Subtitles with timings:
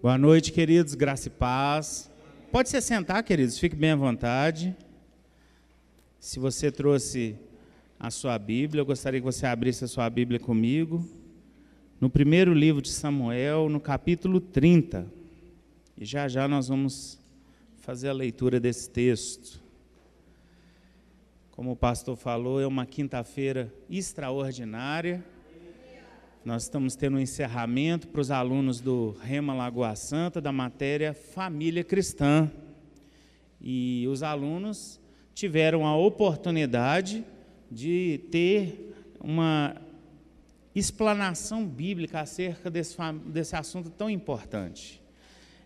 [0.00, 2.08] Boa noite, queridos, graça e paz.
[2.52, 4.76] Pode se sentar, queridos, fique bem à vontade.
[6.20, 7.34] Se você trouxe
[7.98, 11.04] a sua Bíblia, eu gostaria que você abrisse a sua Bíblia comigo.
[12.00, 15.04] No primeiro livro de Samuel, no capítulo 30.
[15.96, 17.18] E já já nós vamos
[17.80, 19.60] fazer a leitura desse texto.
[21.50, 25.24] Como o pastor falou, é uma quinta-feira extraordinária
[26.48, 31.84] nós estamos tendo um encerramento para os alunos do Rema Lagoa Santa da matéria Família
[31.84, 32.50] Cristã.
[33.60, 34.98] E os alunos
[35.34, 37.22] tiveram a oportunidade
[37.70, 39.76] de ter uma
[40.74, 42.96] explanação bíblica acerca desse,
[43.26, 45.02] desse assunto tão importante.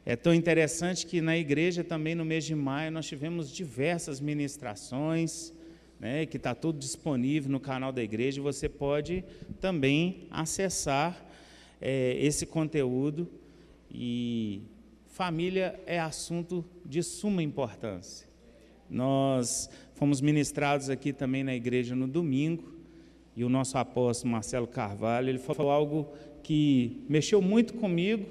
[0.04, 5.52] É tão interessante que na igreja também no mês de maio nós tivemos diversas ministrações,
[6.02, 9.24] né, que está tudo disponível no canal da igreja, você pode
[9.60, 11.24] também acessar
[11.80, 13.28] é, esse conteúdo.
[13.88, 14.62] E
[15.06, 18.26] família é assunto de suma importância.
[18.90, 22.72] Nós fomos ministrados aqui também na igreja no domingo,
[23.36, 28.26] e o nosso apóstolo Marcelo Carvalho, ele falou algo que mexeu muito comigo,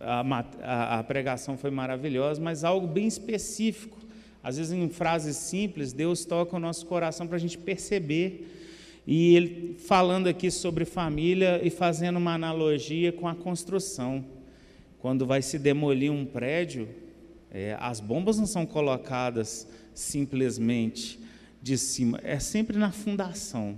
[0.00, 0.22] a,
[0.62, 3.99] a, a pregação foi maravilhosa, mas algo bem específico
[4.42, 8.56] às vezes, em frases simples, Deus toca o nosso coração para a gente perceber.
[9.06, 14.24] E ele falando aqui sobre família e fazendo uma analogia com a construção.
[14.98, 16.88] Quando vai se demolir um prédio,
[17.50, 21.18] é, as bombas não são colocadas simplesmente
[21.62, 23.76] de cima, é sempre na fundação.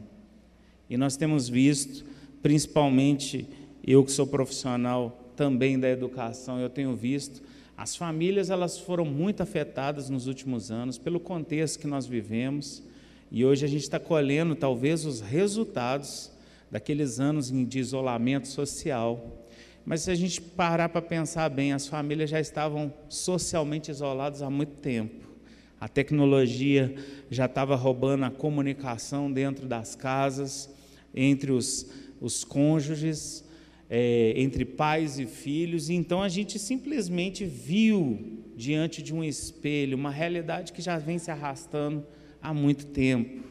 [0.88, 2.04] E nós temos visto,
[2.42, 3.48] principalmente
[3.84, 7.42] eu que sou profissional também da educação, eu tenho visto
[7.76, 12.82] as famílias elas foram muito afetadas nos últimos anos pelo contexto que nós vivemos
[13.30, 16.30] e hoje a gente está colhendo talvez os resultados
[16.70, 19.46] daqueles anos de isolamento social.
[19.84, 24.50] Mas se a gente parar para pensar bem, as famílias já estavam socialmente isoladas há
[24.50, 25.26] muito tempo.
[25.80, 26.94] A tecnologia
[27.30, 30.70] já estava roubando a comunicação dentro das casas,
[31.14, 33.44] entre os, os cônjuges,
[33.88, 39.96] é, entre pais e filhos, e então a gente simplesmente viu diante de um espelho
[39.96, 42.04] uma realidade que já vem se arrastando
[42.40, 43.42] há muito tempo.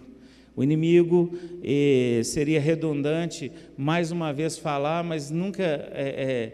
[0.56, 1.34] O inimigo
[1.64, 6.54] eh, seria redundante mais uma vez falar, mas nunca é,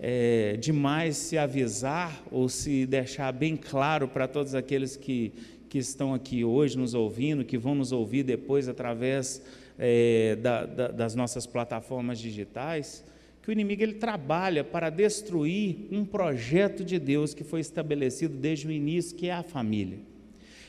[0.00, 5.32] é, é, demais se avisar ou se deixar bem claro para todos aqueles que,
[5.68, 9.42] que estão aqui hoje nos ouvindo, que vão nos ouvir depois através
[9.78, 13.02] é, da, da, das nossas plataformas digitais
[13.48, 18.68] que o inimigo ele trabalha para destruir um projeto de Deus que foi estabelecido desde
[18.68, 20.00] o início, que é a família.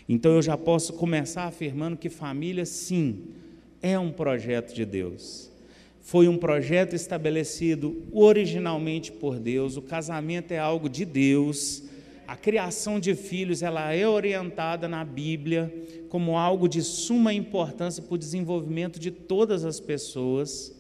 [0.08, 3.34] Então eu já posso começar afirmando que família, sim,
[3.82, 5.52] é um projeto de Deus.
[6.00, 11.84] Foi um projeto estabelecido originalmente por Deus, o casamento é algo de Deus.
[12.26, 15.70] A criação de filhos, ela é orientada na Bíblia
[16.08, 20.79] como algo de suma importância para o desenvolvimento de todas as pessoas.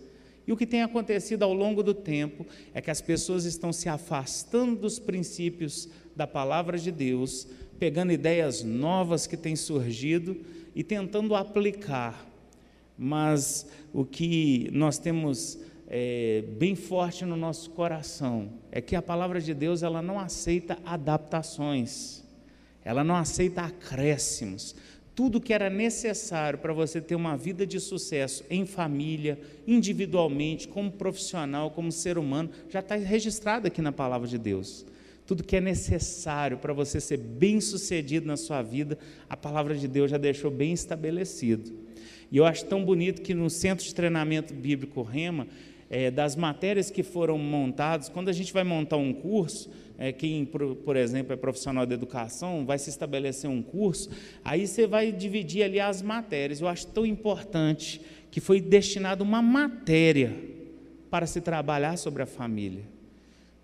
[0.49, 2.43] E o que tem acontecido ao longo do tempo
[2.73, 8.63] é que as pessoas estão se afastando dos princípios da palavra de Deus, pegando ideias
[8.63, 10.35] novas que têm surgido
[10.73, 12.27] e tentando aplicar.
[12.97, 19.39] Mas o que nós temos é, bem forte no nosso coração é que a palavra
[19.39, 22.23] de Deus ela não aceita adaptações,
[22.83, 24.75] ela não aceita acréscimos
[25.19, 29.37] tudo que era necessário para você ter uma vida de sucesso em família,
[29.67, 34.85] individualmente, como profissional, como ser humano, já está registrado aqui na palavra de Deus.
[35.25, 38.97] Tudo que é necessário para você ser bem sucedido na sua vida,
[39.29, 41.69] a palavra de Deus já deixou bem estabelecido.
[42.31, 45.47] E eu acho tão bonito que no Centro de Treinamento Bíblico Rema,
[45.89, 50.45] é, das matérias que foram montadas, quando a gente vai montar um curso, é, quem,
[50.45, 54.09] por, por, exemplo, é profissional de educação, vai se estabelecer um curso,
[54.45, 56.61] aí você vai dividir ali as matérias.
[56.61, 57.99] Eu acho tão importante
[58.31, 60.33] que foi destinada uma matéria
[61.09, 62.83] para se trabalhar sobre a família.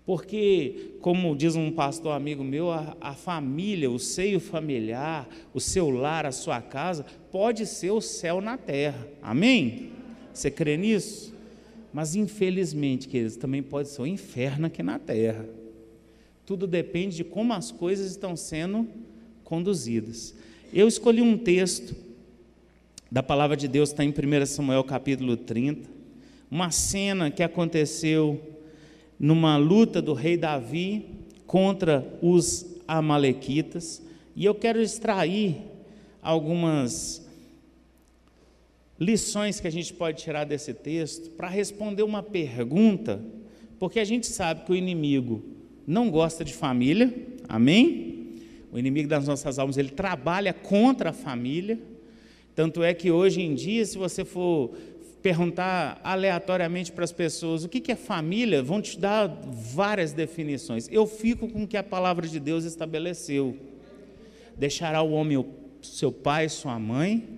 [0.04, 5.90] Porque, como diz um pastor amigo meu, a, a, família, o seio familiar, o seu
[5.90, 9.08] lar, a sua casa, pode ser o céu na terra.
[9.20, 9.90] Amém?
[10.32, 11.35] Você crê nisso?
[11.92, 15.46] Mas, infelizmente, queridos, também pode ser o inferno aqui na terra.
[16.44, 18.86] Tudo depende de como as coisas estão sendo
[19.42, 20.34] conduzidas.
[20.72, 21.94] Eu escolhi um texto
[23.10, 25.88] da palavra de Deus, está em 1 Samuel capítulo 30,
[26.50, 28.40] uma cena que aconteceu
[29.18, 31.06] numa luta do rei Davi
[31.46, 34.02] contra os Amalequitas,
[34.34, 35.56] e eu quero extrair
[36.22, 37.25] algumas
[38.98, 43.22] lições que a gente pode tirar desse texto para responder uma pergunta,
[43.78, 45.44] porque a gente sabe que o inimigo
[45.86, 47.12] não gosta de família,
[47.48, 48.34] amém?
[48.72, 51.78] O inimigo das nossas almas, ele trabalha contra a família.
[52.54, 54.74] Tanto é que hoje em dia, se você for
[55.22, 60.88] perguntar aleatoriamente para as pessoas o que é família, vão te dar várias definições.
[60.90, 63.56] Eu fico com o que a palavra de Deus estabeleceu.
[64.56, 65.44] Deixará o homem
[65.82, 67.35] seu pai sua mãe,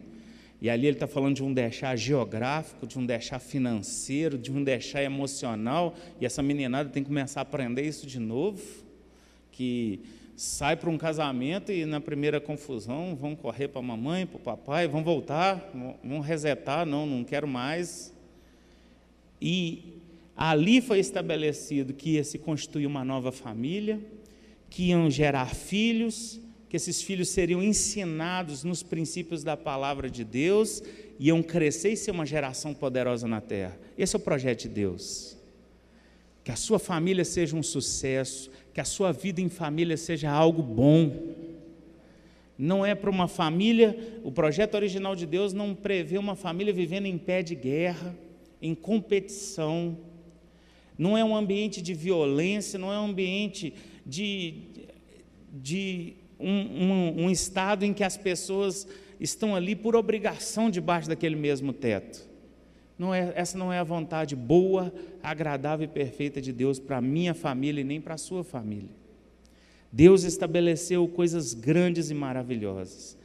[0.60, 4.62] e ali ele está falando de um deixar geográfico, de um deixar financeiro, de um
[4.62, 8.62] deixar emocional, e essa meninada tem que começar a aprender isso de novo,
[9.52, 10.00] que
[10.36, 14.40] sai para um casamento e na primeira confusão vão correr para a mamãe, para o
[14.40, 15.70] papai, vão voltar,
[16.02, 18.14] vão resetar, não, não quero mais.
[19.40, 20.00] E
[20.36, 24.00] ali foi estabelecido que ia se constituir uma nova família,
[24.70, 30.82] que iam gerar filhos, que esses filhos seriam ensinados nos princípios da palavra de Deus,
[31.18, 33.78] iam crescer e ser uma geração poderosa na terra.
[33.96, 35.36] Esse é o projeto de Deus.
[36.44, 40.62] Que a sua família seja um sucesso, que a sua vida em família seja algo
[40.62, 41.34] bom.
[42.56, 47.06] Não é para uma família, o projeto original de Deus não prevê uma família vivendo
[47.06, 48.14] em pé de guerra,
[48.60, 49.96] em competição.
[50.98, 53.72] Não é um ambiente de violência, não é um ambiente
[54.04, 54.54] de,
[55.52, 58.86] de um, um, um estado em que as pessoas
[59.20, 62.28] estão ali por obrigação debaixo daquele mesmo teto.
[62.98, 64.92] Não é, essa não é a vontade boa,
[65.22, 68.90] agradável e perfeita de Deus para a minha família e nem para a sua família.
[69.90, 73.16] Deus estabeleceu coisas grandes e maravilhosas.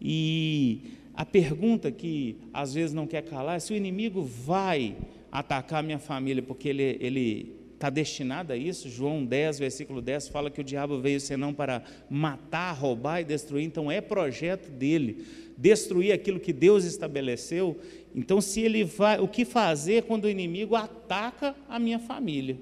[0.00, 4.96] E a pergunta que às vezes não quer calar é se o inimigo vai
[5.32, 8.88] atacar minha família porque ele, ele está destinada a isso.
[8.88, 13.64] João 10, versículo 10, fala que o diabo veio senão para matar, roubar e destruir.
[13.64, 15.24] Então é projeto dele
[15.56, 17.78] destruir aquilo que Deus estabeleceu.
[18.14, 22.58] Então, se ele vai, o que fazer quando o inimigo ataca a minha família?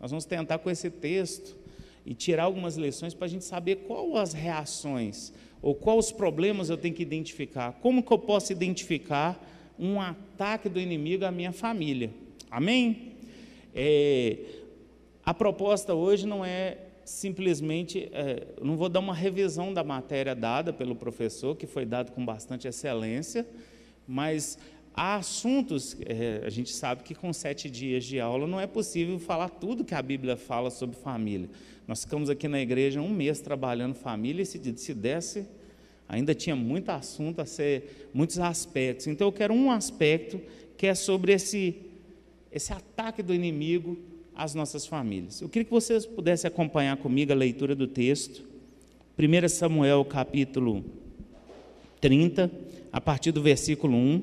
[0.00, 1.56] Nós vamos tentar com esse texto
[2.06, 6.70] e tirar algumas lições para a gente saber quais as reações ou quais os problemas
[6.70, 7.72] eu tenho que identificar.
[7.80, 9.38] Como que eu posso identificar
[9.78, 12.10] um ataque do inimigo à minha família?
[12.50, 13.07] Amém?
[13.80, 14.38] É,
[15.24, 20.72] a proposta hoje não é simplesmente, é, não vou dar uma revisão da matéria dada
[20.72, 23.46] pelo professor, que foi dado com bastante excelência,
[24.04, 24.58] mas
[24.92, 29.16] há assuntos, é, a gente sabe que com sete dias de aula não é possível
[29.20, 31.48] falar tudo que a Bíblia fala sobre família.
[31.86, 35.46] Nós ficamos aqui na igreja um mês trabalhando família, e se, se desse,
[36.08, 39.06] ainda tinha muito assunto a ser, muitos aspectos.
[39.06, 40.40] Então eu quero um aspecto
[40.76, 41.87] que é sobre esse
[42.58, 43.96] esse ataque do inimigo
[44.34, 45.40] às nossas famílias.
[45.40, 48.42] Eu queria que vocês pudessem acompanhar comigo a leitura do texto.
[49.16, 50.84] 1 Samuel capítulo
[52.00, 52.50] 30,
[52.92, 54.22] a partir do versículo 1.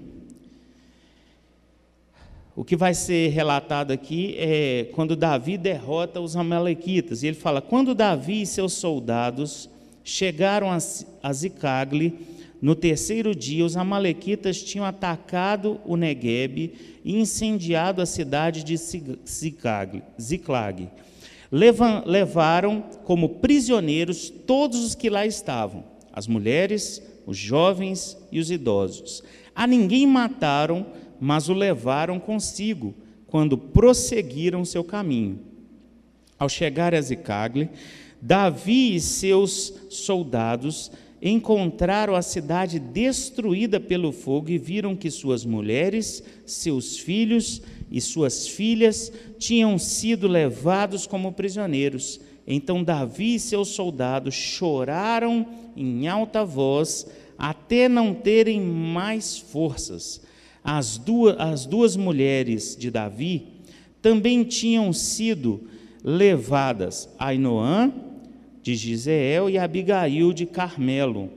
[2.57, 7.23] O que vai ser relatado aqui é quando Davi derrota os Amalequitas.
[7.23, 9.69] E ele fala: Quando Davi e seus soldados
[10.03, 10.67] chegaram
[11.23, 12.19] a Zicagli,
[12.61, 16.73] no terceiro dia, os Amalequitas tinham atacado o Negueb
[17.03, 20.01] e incendiado a cidade de Ziclag.
[22.05, 29.23] Levaram como prisioneiros todos os que lá estavam, as mulheres, os jovens e os idosos.
[29.53, 30.87] A ninguém mataram,
[31.19, 32.95] mas o levaram consigo,
[33.27, 35.39] quando prosseguiram seu caminho.
[36.37, 37.69] Ao chegar a Ziclag,
[38.21, 40.91] Davi e seus soldados
[41.21, 48.47] encontraram a cidade destruída pelo fogo e viram que suas mulheres, seus filhos e suas
[48.47, 52.19] filhas tinham sido levados como prisioneiros.
[52.45, 57.07] Então Davi e seus soldados choraram em alta voz
[57.37, 60.21] até não terem mais forças.
[60.63, 63.47] As duas, as duas mulheres de Davi
[64.01, 65.67] também tinham sido
[66.03, 67.91] levadas, Ainoã
[68.65, 71.29] de Giseel e Abigail de Carmelo,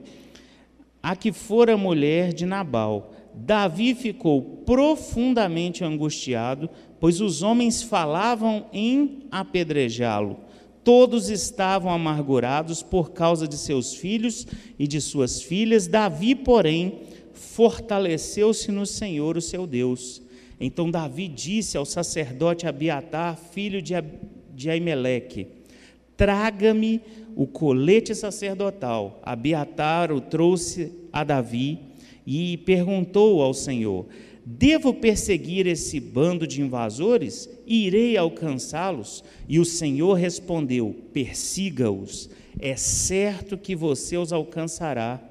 [1.01, 3.13] a que fora mulher de Nabal.
[3.35, 6.67] Davi ficou profundamente angustiado,
[6.99, 10.39] pois os homens falavam em apedrejá-lo.
[10.83, 14.47] Todos estavam amargurados por causa de seus filhos
[14.79, 15.85] e de suas filhas.
[15.85, 20.19] Davi, porém, fortaleceu-se no Senhor, o seu Deus.
[20.59, 23.93] Então Davi disse ao sacerdote Abiatar, filho de,
[24.51, 25.58] de Aimeleque:
[26.19, 26.99] Traga-me
[27.33, 29.21] o colete sacerdotal.
[29.23, 31.79] Abiatar o trouxe a Davi
[32.27, 34.05] e perguntou ao Senhor:
[34.45, 37.49] Devo perseguir esse bando de invasores?
[37.65, 39.23] Irei alcançá-los?
[39.47, 42.29] E o Senhor respondeu: Persiga-os.
[42.59, 45.23] É certo que você os alcançará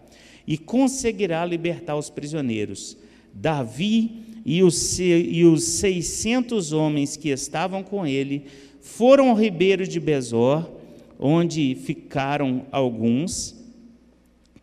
[0.46, 2.96] e conseguirá libertar os prisioneiros.
[3.34, 8.46] Davi e os, e os 600 homens que estavam com ele
[8.80, 10.77] Foram ao ribeiro de Bezor,
[11.18, 13.56] onde ficaram alguns,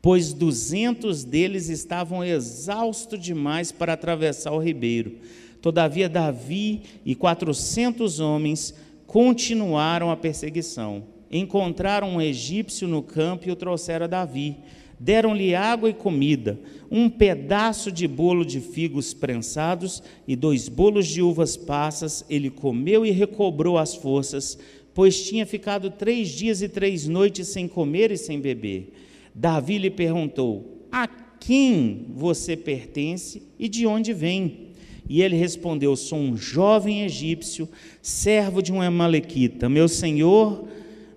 [0.02, 5.18] pois duzentos deles estavam exaustos demais para atravessar o ribeiro.
[5.62, 8.74] Todavia, Davi e quatrocentos homens
[9.08, 11.04] continuaram a perseguição.
[11.32, 14.58] Encontraram um egípcio no campo e o trouxeram a Davi.
[15.00, 16.58] Deram-lhe água e comida,
[16.90, 22.24] um pedaço de bolo de figos prensados e dois bolos de uvas passas.
[22.30, 24.58] Ele comeu e recobrou as forças,
[24.96, 28.94] pois tinha ficado três dias e três noites sem comer e sem beber.
[29.36, 34.70] Davi lhe perguntou: A quem você pertence e de onde vem?
[35.08, 37.68] E ele respondeu: Sou um jovem egípcio,
[38.02, 39.68] servo de um Amalequita.
[39.68, 40.66] Meu senhor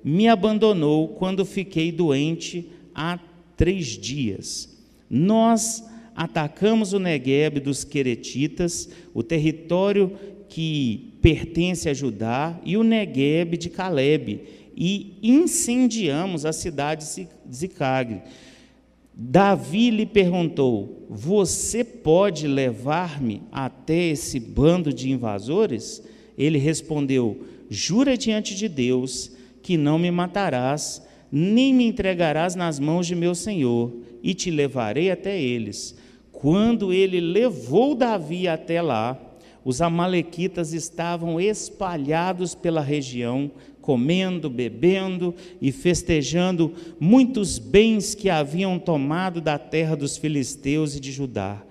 [0.03, 3.19] me abandonou quando fiquei doente há
[3.57, 4.77] três dias.
[5.09, 5.85] Nós
[6.17, 10.13] atacamos o Negueb dos Queretitas, o território
[10.49, 14.43] que pertence a Judá, e o Negueb de Caleb,
[14.77, 18.23] e incendiamos a cidade de Zicagre.
[19.13, 26.03] Davi lhe perguntou: Você pode levar-me até esse bando de invasores?
[26.37, 33.07] Ele respondeu: Jura diante de Deus que não me matarás, nem me entregarás nas mãos
[33.07, 35.97] de meu senhor, e te levarei até eles.
[36.31, 39.21] Quando ele levou Davi até lá,
[39.69, 43.51] os amalequitas estavam espalhados pela região,
[43.83, 51.13] comendo, bebendo e festejando muitos bens que haviam tomado da terra dos filisteus e de
[51.13, 51.63] Judá.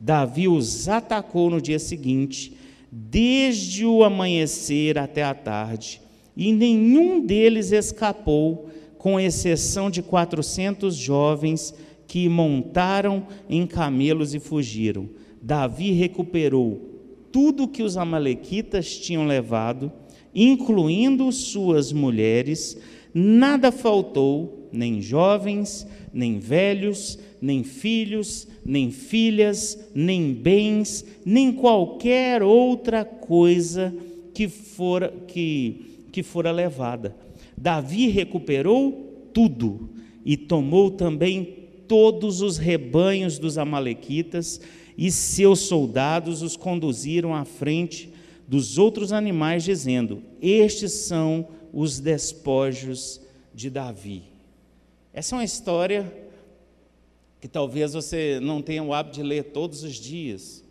[0.00, 2.56] Davi os atacou no dia seguinte,
[2.90, 6.00] desde o amanhecer até a tarde,
[6.34, 11.74] e nenhum deles escapou, com exceção de quatrocentos jovens
[12.06, 15.10] que montaram em camelos e fugiram.
[15.42, 16.91] Davi recuperou
[17.32, 19.90] tudo que os amalequitas tinham levado
[20.34, 22.78] incluindo suas mulheres,
[23.12, 33.04] nada faltou, nem jovens, nem velhos, nem filhos, nem filhas, nem bens, nem qualquer outra
[33.04, 33.94] coisa
[34.32, 37.14] que fora que, que fora levada.
[37.56, 39.90] Davi recuperou tudo
[40.24, 44.60] e tomou também todos os rebanhos dos amalequitas
[44.96, 48.12] e seus soldados os conduziram à frente
[48.46, 53.20] dos outros animais, dizendo: Estes são os despojos
[53.54, 54.24] de Davi.
[55.12, 56.12] Essa é uma história
[57.40, 60.62] que talvez você não tenha o hábito de ler todos os dias.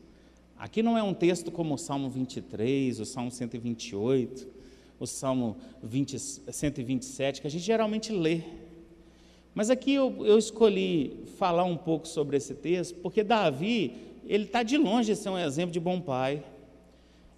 [0.57, 4.47] Aqui não é um texto como o Salmo 23, o Salmo 128,
[4.99, 8.41] o Salmo 20, 127, que a gente geralmente lê.
[9.53, 13.93] Mas aqui eu, eu escolhi falar um pouco sobre esse texto, porque Davi,
[14.33, 16.41] ele está de longe de ser um exemplo de bom pai.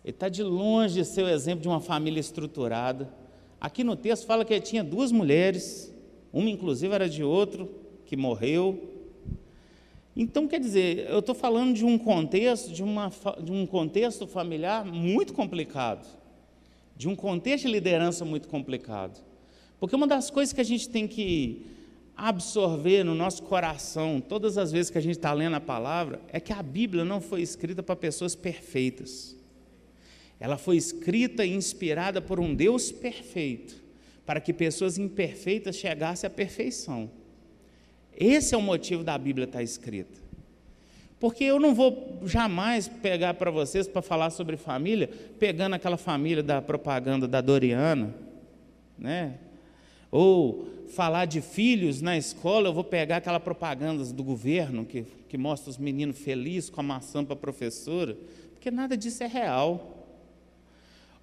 [0.06, 3.12] Ele está de longe de ser o exemplo de uma família estruturada.
[3.60, 5.92] Aqui no texto fala que ele tinha duas mulheres,
[6.32, 7.68] uma inclusive era de outro
[8.06, 8.92] que morreu.
[10.16, 13.12] Então, quer dizer, eu estou falando de um contexto, de, uma,
[13.44, 16.08] de um contexto familiar muito complicado,
[16.96, 19.20] de um contexto de liderança muito complicado.
[19.80, 21.66] Porque uma das coisas que a gente tem que
[22.16, 26.40] absorver no nosso coração, todas as vezes que a gente está lendo a palavra, é
[26.40, 29.36] que a Bíblia não foi escrita para pessoas perfeitas.
[30.40, 33.76] Ela foi escrita e inspirada por um Deus perfeito,
[34.26, 37.10] para que pessoas imperfeitas chegassem à perfeição.
[38.16, 40.22] Esse é o motivo da Bíblia estar escrita.
[41.20, 46.44] Porque eu não vou jamais pegar para vocês para falar sobre família, pegando aquela família
[46.44, 48.14] da propaganda da Doriana,
[48.98, 49.40] né?
[50.12, 55.38] Ou falar de filhos na escola, eu vou pegar aquela propaganda do governo que, que
[55.38, 58.18] mostra os meninos felizes com a maçã para a professora,
[58.54, 60.08] porque nada disso é real.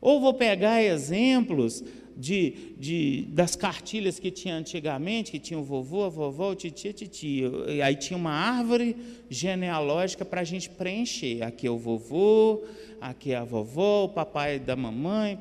[0.01, 1.85] Ou vou pegar exemplos
[2.17, 6.89] de, de, das cartilhas que tinha antigamente, que tinha o vovô, a vovó, o titi,
[6.89, 7.49] a titia.
[7.69, 8.97] E aí tinha uma árvore
[9.29, 11.43] genealógica para a gente preencher.
[11.43, 12.65] Aqui é o vovô,
[13.01, 15.39] aqui é a vovó, o papai da mamãe.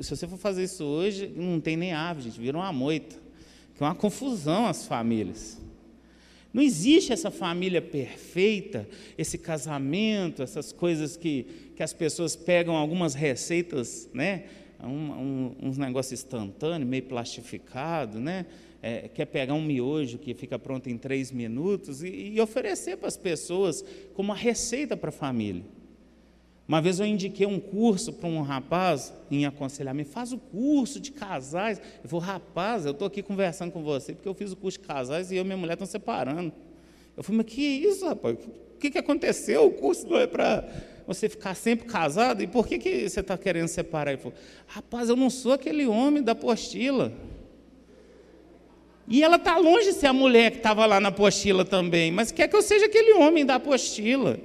[0.00, 3.27] Se você for fazer isso hoje, não tem nem árvore, gente, vira uma moita.
[3.78, 5.56] Que é uma confusão as famílias.
[6.52, 13.14] Não existe essa família perfeita, esse casamento, essas coisas que, que as pessoas pegam algumas
[13.14, 14.46] receitas, né?
[14.82, 18.46] Um, um, uns negócios instantâneos, meio plastificado, né?
[18.82, 23.06] É, quer pegar um miojo que fica pronto em três minutos e, e oferecer para
[23.06, 25.64] as pessoas como uma receita para a família.
[26.68, 31.10] Uma vez eu indiquei um curso para um rapaz em aconselhamento, faz o curso de
[31.10, 31.80] casais.
[32.04, 34.86] Eu falei, rapaz, eu estou aqui conversando com você, porque eu fiz o curso de
[34.86, 36.52] casais e eu e minha mulher estão separando.
[37.16, 38.36] Eu falei, mas que isso, rapaz?
[38.36, 39.64] O que, que aconteceu?
[39.64, 40.62] O curso não é para
[41.06, 42.42] você ficar sempre casado?
[42.42, 44.12] E por que, que você está querendo separar?
[44.12, 47.10] Ele falou, rapaz, eu não sou aquele homem da apostila.
[49.08, 52.30] E ela está longe de ser a mulher que estava lá na apostila também, mas
[52.30, 54.38] quer que eu seja aquele homem da apostila.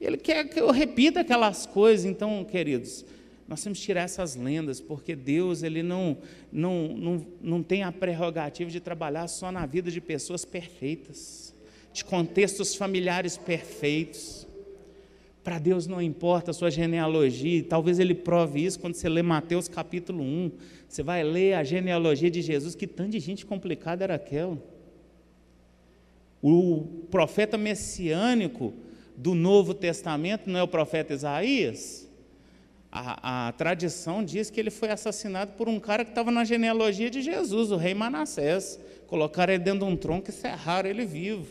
[0.00, 2.06] Ele quer que eu repita aquelas coisas.
[2.06, 3.04] Então, queridos,
[3.48, 6.18] nós temos que tirar essas lendas, porque Deus ele não,
[6.52, 11.54] não, não, não tem a prerrogativa de trabalhar só na vida de pessoas perfeitas,
[11.92, 14.46] de contextos familiares perfeitos.
[15.42, 19.66] Para Deus não importa a sua genealogia, talvez Ele prove isso quando você lê Mateus
[19.66, 20.52] capítulo 1.
[20.86, 24.58] Você vai ler a genealogia de Jesus, que tanto de gente complicada era aquela.
[26.42, 28.74] O profeta messiânico
[29.18, 32.08] do Novo Testamento não é o profeta Isaías?
[32.90, 37.10] A, a, tradição diz que ele foi assassinado por um cara que estava na genealogia
[37.10, 38.78] de Jesus, o rei Manassés.
[39.08, 41.46] Colocaram ele dentro de um tronco e serraram ele vivo.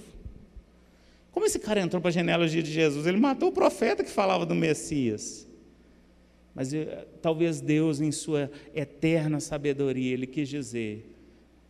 [1.29, 3.05] Como esse cara entrou para a genealogia de Jesus?
[3.05, 5.45] Ele matou o profeta que falava do Messias.
[6.55, 11.13] Mas eh, talvez Deus, em sua eterna sabedoria, ele quis dizer: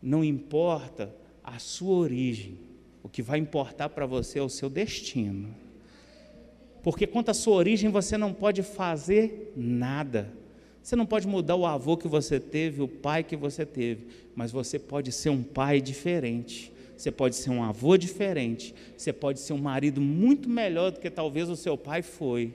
[0.02, 1.14] não importa
[1.44, 2.58] a sua origem,
[3.02, 5.67] o que vai importar para você é o seu destino.
[6.84, 10.32] Porque quanto à sua origem, você não pode fazer nada.
[10.82, 14.52] Você não pode mudar o avô que você teve, o pai que você teve, mas
[14.52, 16.72] você pode ser um pai diferente.
[16.96, 18.74] Você pode ser um avô diferente.
[18.96, 22.54] Você pode ser um marido muito melhor do que talvez o seu pai foi.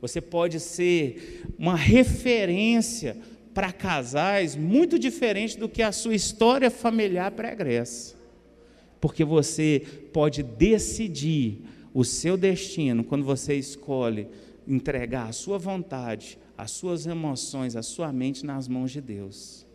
[0.00, 3.16] Você pode ser uma referência
[3.54, 8.14] para casais muito diferente do que a sua história familiar pregressa.
[9.00, 9.82] Porque você
[10.12, 11.62] pode decidir
[11.98, 14.28] o seu destino, quando você escolhe
[14.68, 19.66] entregar a sua vontade, as suas emoções, a sua mente nas mãos de Deus.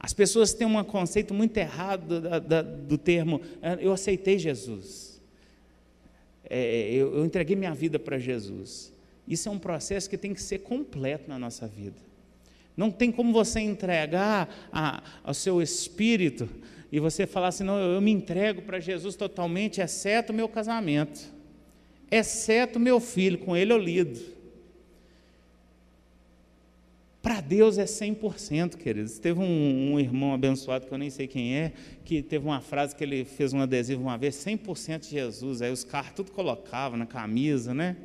[0.00, 5.22] As pessoas têm um conceito muito errado do, do, do termo ah, eu aceitei Jesus.
[6.42, 8.92] É, eu, eu entreguei minha vida para Jesus.
[9.24, 12.00] Isso é um processo que tem que ser completo na nossa vida.
[12.76, 16.48] Não tem como você entregar a, ao seu espírito
[16.90, 21.32] e você falar assim: não, eu me entrego para Jesus totalmente, exceto o meu casamento,
[22.10, 24.38] exceto meu filho, com ele eu lido.
[27.20, 29.18] Para Deus é 100%, queridos.
[29.18, 31.72] Teve um, um, irmão abençoado, que eu nem sei quem é,
[32.04, 35.60] que teve uma frase que ele fez um adesivo uma vez: 100% de Jesus.
[35.60, 37.96] Aí os carros tudo colocavam na camisa, né?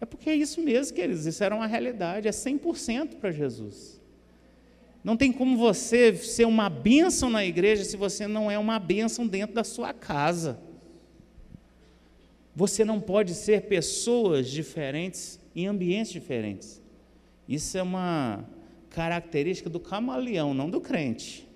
[0.00, 1.26] É porque é isso mesmo, queridos.
[1.26, 2.28] Isso era uma realidade.
[2.28, 3.99] É 100% para Jesus.
[5.02, 9.26] Não tem como você ser uma bênção na igreja se você não é uma bênção
[9.26, 10.60] dentro da sua casa.
[12.54, 16.82] Você não pode ser pessoas diferentes em ambientes diferentes.
[17.48, 18.44] Isso é uma
[18.90, 21.48] característica do camaleão, não do crente.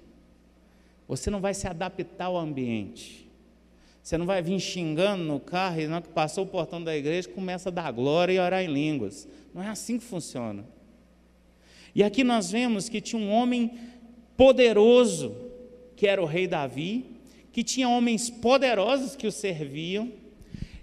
[1.07, 3.30] Você não vai se adaptar ao ambiente.
[4.02, 7.28] Você não vai vir xingando no carro e na que passou o portão da igreja
[7.28, 9.28] começa a dar glória e orar em línguas.
[9.52, 10.64] Não é assim que funciona.
[11.94, 13.72] E aqui nós vemos que tinha um homem
[14.37, 15.37] poderoso,
[15.94, 17.04] que era o rei Davi,
[17.52, 20.11] que tinha homens poderosos que o serviam,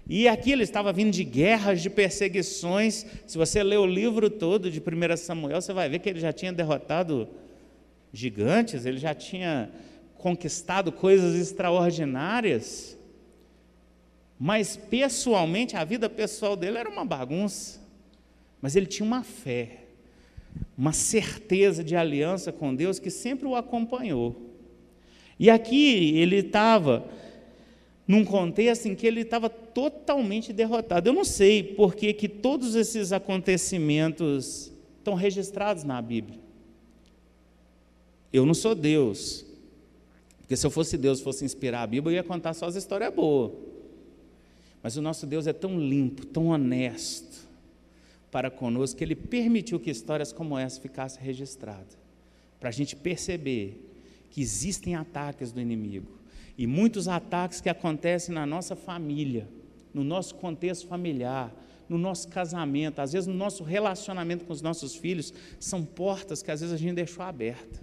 [0.08, 3.06] e aqui ele estava vindo de guerras, de perseguições.
[3.26, 6.32] Se você ler o livro todo de 1 Samuel, você vai ver que ele já
[6.32, 7.28] tinha derrotado
[8.12, 9.70] gigantes, ele já tinha
[10.14, 12.98] conquistado coisas extraordinárias.
[14.38, 17.80] Mas pessoalmente, a vida pessoal dele era uma bagunça.
[18.60, 19.81] Mas ele tinha uma fé
[20.76, 24.50] uma certeza de aliança com Deus que sempre o acompanhou.
[25.38, 27.04] E aqui ele estava
[28.06, 31.08] num contexto em que ele estava totalmente derrotado.
[31.08, 36.38] Eu não sei por que, que todos esses acontecimentos estão registrados na Bíblia.
[38.32, 39.44] Eu não sou Deus.
[40.40, 43.12] Porque se eu fosse Deus, fosse inspirar a Bíblia, eu ia contar só as histórias
[43.14, 43.52] boas.
[44.82, 47.31] Mas o nosso Deus é tão limpo, tão honesto,
[48.32, 51.98] para conosco, que Ele permitiu que histórias como essa ficassem registradas,
[52.58, 53.88] para a gente perceber
[54.30, 56.08] que existem ataques do inimigo,
[56.56, 59.46] e muitos ataques que acontecem na nossa família,
[59.92, 61.54] no nosso contexto familiar,
[61.88, 66.50] no nosso casamento, às vezes no nosso relacionamento com os nossos filhos, são portas que
[66.50, 67.80] às vezes a gente deixou aberta,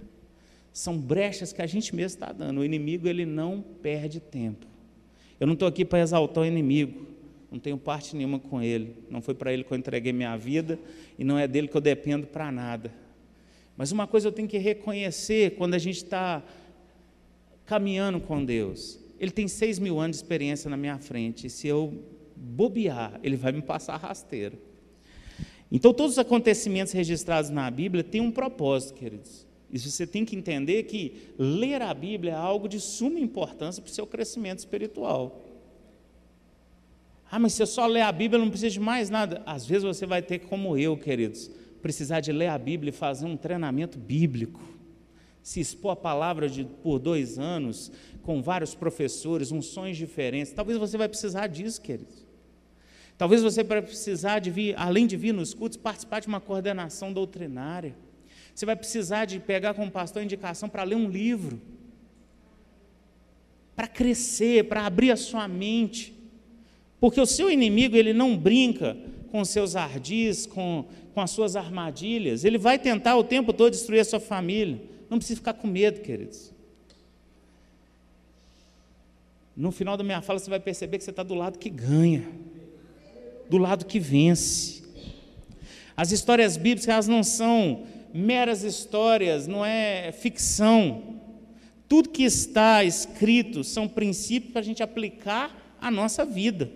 [0.72, 2.60] são brechas que a gente mesmo está dando.
[2.60, 4.66] O inimigo ele não perde tempo.
[5.38, 7.09] Eu não estou aqui para exaltar o inimigo,
[7.50, 8.94] não tenho parte nenhuma com Ele.
[9.10, 10.78] Não foi para Ele que eu entreguei minha vida
[11.18, 12.92] e não é dele que eu dependo para nada.
[13.76, 16.42] Mas uma coisa eu tenho que reconhecer quando a gente está
[17.66, 19.00] caminhando com Deus.
[19.18, 21.46] Ele tem seis mil anos de experiência na minha frente.
[21.46, 22.04] E se eu
[22.36, 24.58] bobear, Ele vai me passar rasteiro.
[25.72, 29.46] Então, todos os acontecimentos registrados na Bíblia têm um propósito, queridos.
[29.72, 33.90] E você tem que entender que ler a Bíblia é algo de suma importância para
[33.90, 35.40] o seu crescimento espiritual.
[37.30, 39.42] Ah, mas se eu só ler a Bíblia, não preciso de mais nada.
[39.46, 41.48] Às vezes você vai ter, como eu, queridos,
[41.80, 44.60] precisar de ler a Bíblia e fazer um treinamento bíblico.
[45.42, 50.52] Se expor a palavra de, por dois anos, com vários professores, unções diferentes.
[50.52, 52.26] Talvez você vai precisar disso, queridos.
[53.16, 57.12] Talvez você vai precisar de vir, além de vir nos cultos, participar de uma coordenação
[57.12, 57.94] doutrinária.
[58.54, 61.60] Você vai precisar de pegar com o pastor indicação para ler um livro.
[63.76, 66.19] Para crescer, para abrir a sua mente.
[67.00, 68.96] Porque o seu inimigo, ele não brinca
[69.30, 70.84] com seus ardis, com,
[71.14, 72.44] com as suas armadilhas.
[72.44, 74.82] Ele vai tentar o tempo todo destruir a sua família.
[75.08, 76.52] Não precisa ficar com medo, queridos.
[79.56, 82.28] No final da minha fala, você vai perceber que você está do lado que ganha,
[83.48, 84.82] do lado que vence.
[85.96, 91.20] As histórias bíblicas, elas não são meras histórias, não é ficção.
[91.88, 96.70] Tudo que está escrito são princípios para a gente aplicar à nossa vida.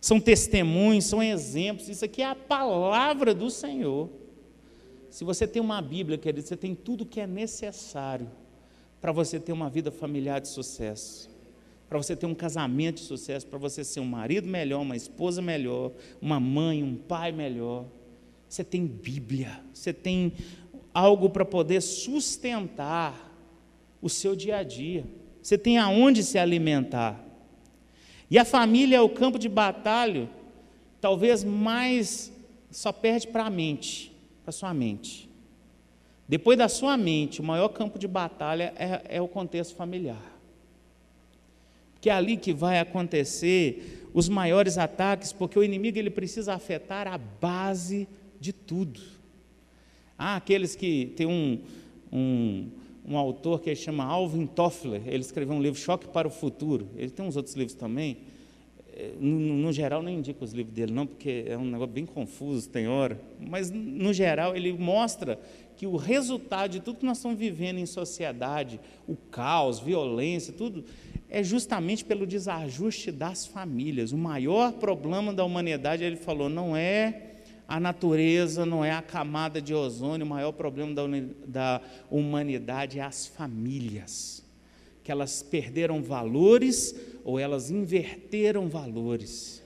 [0.00, 1.88] São testemunhos, são exemplos.
[1.88, 4.08] Isso aqui é a palavra do Senhor.
[5.10, 8.30] Se você tem uma Bíblia, querido, você tem tudo que é necessário
[9.00, 11.28] para você ter uma vida familiar de sucesso,
[11.88, 15.42] para você ter um casamento de sucesso, para você ser um marido melhor, uma esposa
[15.42, 17.86] melhor, uma mãe, um pai melhor.
[18.48, 20.32] Você tem Bíblia, você tem
[20.94, 23.30] algo para poder sustentar
[24.00, 25.04] o seu dia a dia.
[25.42, 27.24] Você tem aonde se alimentar.
[28.30, 30.30] E a família é o campo de batalha,
[31.00, 32.32] talvez mais
[32.70, 34.12] só perde para a mente,
[34.44, 35.28] para a sua mente.
[36.28, 40.22] Depois da sua mente, o maior campo de batalha é, é o contexto familiar.
[42.00, 47.08] Que é ali que vai acontecer os maiores ataques, porque o inimigo ele precisa afetar
[47.08, 48.06] a base
[48.38, 49.00] de tudo.
[50.16, 51.60] Há aqueles que tem um,
[52.12, 52.70] um,
[53.04, 56.88] um autor que chama Alvin Toffler, ele escreveu um livro Choque para o Futuro.
[56.96, 58.18] Ele tem uns outros livros também.
[58.92, 62.04] É, no, no, geral, nem indico os livros dele, não, porque é um negócio bem
[62.04, 63.20] confuso, tem hora.
[63.40, 65.40] Mas, no geral, ele mostra
[65.76, 70.84] que o resultado de tudo que nós estamos vivendo em sociedade, o caos, violência, tudo,
[71.30, 74.12] é justamente pelo desajuste das famílias.
[74.12, 77.29] O maior problema da humanidade, ele falou, não é
[77.70, 81.04] a natureza não é a camada de ozônio, o maior problema da,
[81.46, 81.80] da
[82.10, 84.44] humanidade é as famílias,
[85.04, 86.92] que elas perderam valores
[87.24, 89.62] ou elas inverteram valores.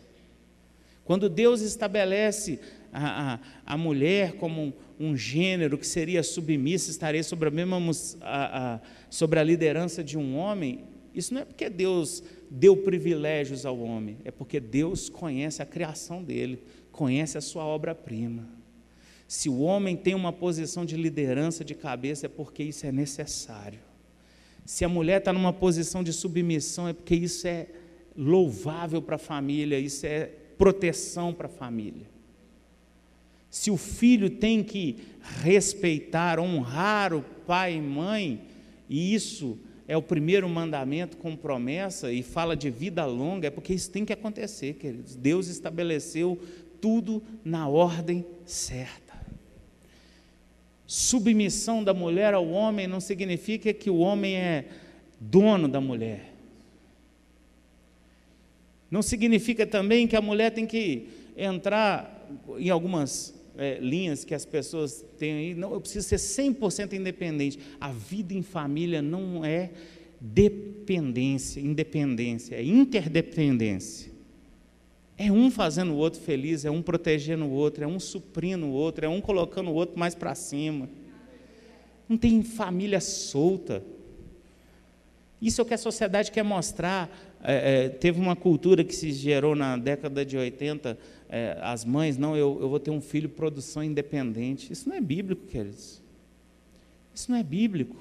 [1.02, 2.60] Quando Deus estabelece
[2.92, 7.78] a, a, a mulher como um, um, gênero que seria submissa, estaria sobre a mesma
[8.20, 13.78] a, sobre a liderança de um homem, isso não é porque Deus deu privilégios ao
[13.80, 16.62] homem, é porque Deus conhece a criação dele,
[16.94, 18.48] conhece a sua obra-prima.
[19.26, 23.80] Se o homem tem uma posição de liderança de cabeça, é porque isso é necessário.
[24.64, 27.66] Se a mulher está numa posição de submissão, é porque isso é
[28.16, 32.06] louvável para a família, isso é proteção para a família.
[33.50, 34.98] Se o filho tem que
[35.42, 38.40] respeitar, honrar o pai e mãe,
[38.88, 43.74] e isso é o primeiro mandamento com promessa e fala de vida longa, é porque
[43.74, 45.14] isso tem que acontecer, queridos.
[45.14, 46.38] Deus estabeleceu
[46.84, 49.14] tudo na ordem certa.
[50.86, 54.68] Submissão da mulher ao homem não significa que o homem é
[55.18, 56.34] dono da mulher.
[58.90, 64.44] Não significa também que a mulher tem que entrar em algumas é, linhas que as
[64.44, 65.54] pessoas têm aí.
[65.54, 67.58] Não, eu preciso ser 100% independente.
[67.80, 69.70] A vida em família não é
[70.20, 74.13] dependência, independência, é interdependência.
[75.16, 78.72] É um fazendo o outro feliz, é um protegendo o outro, é um suprindo o
[78.72, 80.88] outro, é um colocando o outro mais para cima.
[82.08, 83.82] Não tem família solta.
[85.40, 87.08] Isso é o que a sociedade quer mostrar.
[87.42, 90.98] É, é, teve uma cultura que se gerou na década de 80,
[91.28, 94.72] é, as mães, não, eu, eu vou ter um filho produção independente.
[94.72, 96.02] Isso não é bíblico, queridos.
[97.14, 97.96] Isso não é bíblico.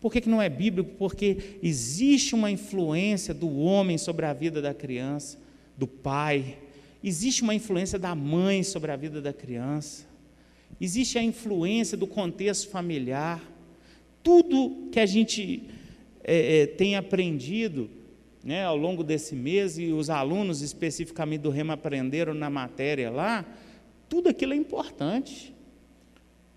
[0.00, 0.90] Por que, que não é bíblico?
[0.96, 5.43] Porque existe uma influência do homem sobre a vida da criança
[5.76, 6.58] do pai,
[7.02, 10.06] existe uma influência da mãe sobre a vida da criança,
[10.80, 13.42] existe a influência do contexto familiar.
[14.22, 15.68] Tudo que a gente
[16.22, 17.90] é, é, tem aprendido
[18.42, 23.44] né, ao longo desse mês, e os alunos especificamente do Rema aprenderam na matéria lá,
[24.08, 25.54] tudo aquilo é importante.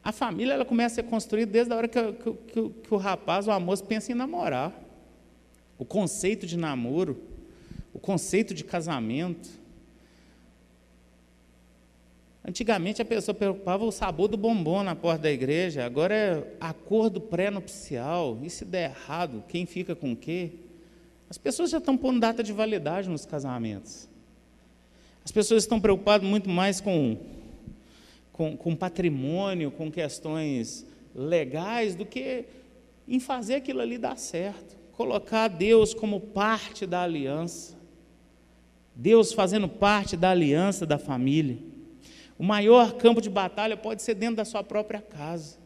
[0.04, 2.98] A família ela começa a ser construída desde a hora que, que, que, que o
[2.98, 4.74] rapaz ou a moça pensa em namorar.
[5.78, 7.22] O conceito de namoro
[7.98, 9.50] o conceito de casamento.
[12.46, 17.20] Antigamente a pessoa preocupava o sabor do bombom na porta da igreja, agora é acordo
[17.20, 18.38] pré-nupcial.
[18.44, 20.52] E se der errado, quem fica com o quê?
[21.28, 24.08] As pessoas já estão pondo data de validade nos casamentos.
[25.26, 27.18] As pessoas estão preocupadas muito mais com,
[28.32, 32.46] com, com patrimônio, com questões legais, do que
[33.08, 34.78] em fazer aquilo ali dar certo.
[34.94, 37.77] Colocar Deus como parte da aliança.
[39.00, 41.60] Deus fazendo parte da aliança da família.
[42.36, 45.60] O maior campo de batalha pode ser dentro da sua própria casa.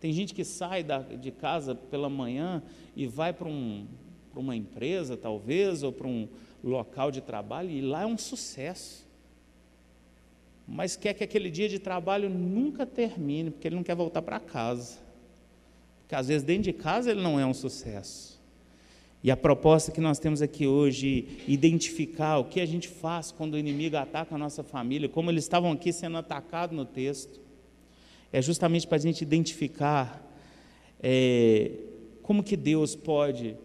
[0.00, 2.62] Tem gente que sai da, de casa pela manhã
[2.96, 3.86] e vai para um,
[4.34, 6.26] uma empresa, talvez, ou para um
[6.64, 9.06] local de trabalho, e lá é um sucesso.
[10.66, 14.40] Mas quer que aquele dia de trabalho nunca termine, porque ele não quer voltar para
[14.40, 14.98] casa.
[16.00, 18.39] Porque às vezes dentro de casa ele não é um sucesso.
[19.22, 23.54] E a proposta que nós temos aqui hoje, identificar o que a gente faz quando
[23.54, 27.40] o inimigo ataca a nossa família, como eles estavam aqui sendo atacados no texto
[28.32, 30.26] é justamente para a gente identificar
[31.02, 31.72] é,
[32.22, 33.56] como que Deus pode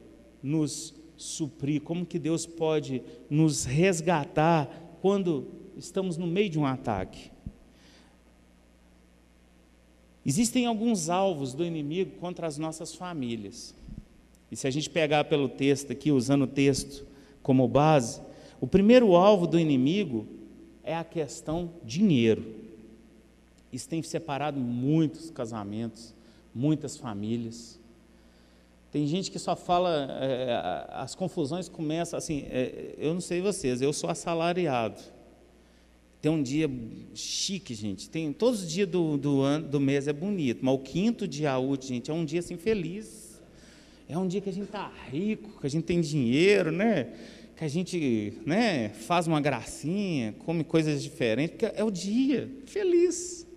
[0.42, 7.32] nos suprir, como que Deus pode nos resgatar quando estamos no meio de um ataque.
[10.26, 13.76] Existem alguns alvos do inimigo contra as nossas famílias.
[14.52, 17.06] E se a gente pegar pelo texto aqui, usando o texto
[17.42, 18.22] como base,
[18.60, 20.28] o primeiro alvo do inimigo
[20.84, 22.56] é a questão dinheiro.
[23.72, 26.14] Isso tem separado muitos casamentos,
[26.54, 27.80] muitas famílias.
[28.92, 33.82] Tem gente que só fala, é, as confusões começam assim, é, eu não sei vocês,
[33.82, 35.02] eu sou assalariado.
[36.22, 36.70] Tem um dia
[37.14, 38.10] chique, gente.
[38.10, 41.58] Tem, todos os dias do, do, ano, do mês é bonito, mas o quinto dia
[41.58, 43.25] útil, gente, é um dia assim feliz.
[44.08, 47.08] É um dia que a gente está rico, que a gente tem dinheiro, né?
[47.56, 53.48] Que a gente né, faz uma gracinha, come coisas diferentes, porque é o dia feliz.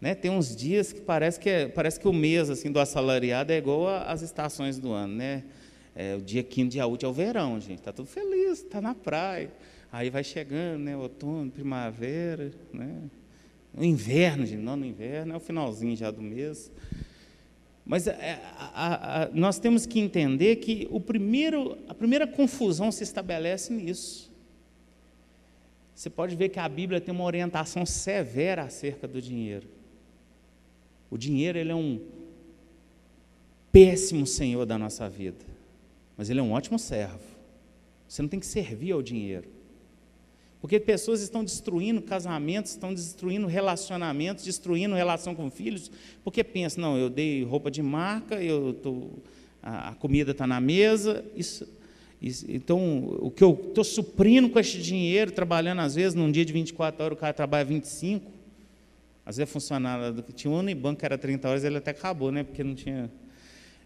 [0.00, 0.14] Né?
[0.14, 3.58] Tem uns dias que parece que, é, parece que o mês assim, do assalariado é
[3.58, 5.14] igual às estações do ano.
[5.14, 5.44] Né?
[5.94, 7.80] É, o dia quinto, dia útil é o verão, gente.
[7.80, 9.50] Está tudo feliz, está na praia.
[9.92, 10.96] Aí vai chegando, né?
[10.96, 13.02] outono, primavera, né?
[13.76, 14.62] o inverno, gente.
[14.62, 16.70] Não no inverno, é o finalzinho já do mês.
[17.90, 22.92] Mas é, a, a, a, nós temos que entender que o primeiro, a primeira confusão
[22.92, 24.30] se estabelece nisso.
[25.92, 29.66] Você pode ver que a Bíblia tem uma orientação severa acerca do dinheiro.
[31.10, 32.00] O dinheiro ele é um
[33.72, 35.44] péssimo senhor da nossa vida,
[36.16, 37.18] mas ele é um ótimo servo.
[38.06, 39.48] Você não tem que servir ao dinheiro.
[40.60, 45.90] Porque pessoas estão destruindo casamentos, estão destruindo relacionamentos, destruindo relação com filhos,
[46.22, 49.08] porque pensam, não, eu dei roupa de marca, eu tô,
[49.62, 51.66] a, a comida está na mesa, isso,
[52.20, 56.44] isso, então o que eu estou suprindo com este dinheiro, trabalhando às vezes num dia
[56.44, 58.30] de 24 horas, o cara trabalha 25,
[59.24, 62.42] às vezes funcionário, tinha um Unibanco que era 30 horas, ele até acabou, né?
[62.42, 63.10] Porque não tinha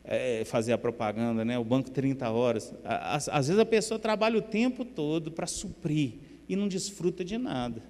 [0.05, 1.59] é, fazer a propaganda, né?
[1.59, 2.73] O banco 30 horas.
[2.83, 7.39] Às, às vezes a pessoa trabalha o tempo todo para suprir e não desfruta de
[7.39, 7.83] nada.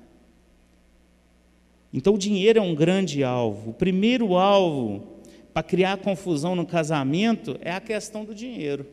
[1.92, 3.70] Então o dinheiro é um grande alvo.
[3.70, 5.14] O primeiro alvo
[5.52, 8.84] para criar confusão no casamento é a questão do dinheiro.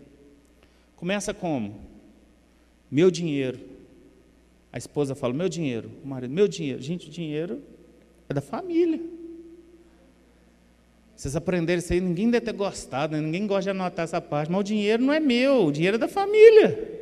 [0.96, 1.80] Começa como?
[2.92, 3.60] Meu dinheiro.
[4.72, 5.90] A esposa fala: meu dinheiro.
[6.04, 6.80] O marido: meu dinheiro.
[6.80, 7.64] Gente, o dinheiro
[8.30, 9.02] é da família.
[11.16, 13.22] Vocês aprenderam isso aí, ninguém deve ter gostado, né?
[13.22, 16.00] ninguém gosta de anotar essa parte, mas o dinheiro não é meu, o dinheiro é
[16.00, 17.00] da família.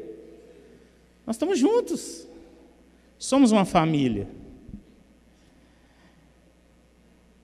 [1.26, 2.28] Nós estamos juntos.
[3.19, 4.29] Somos uma família.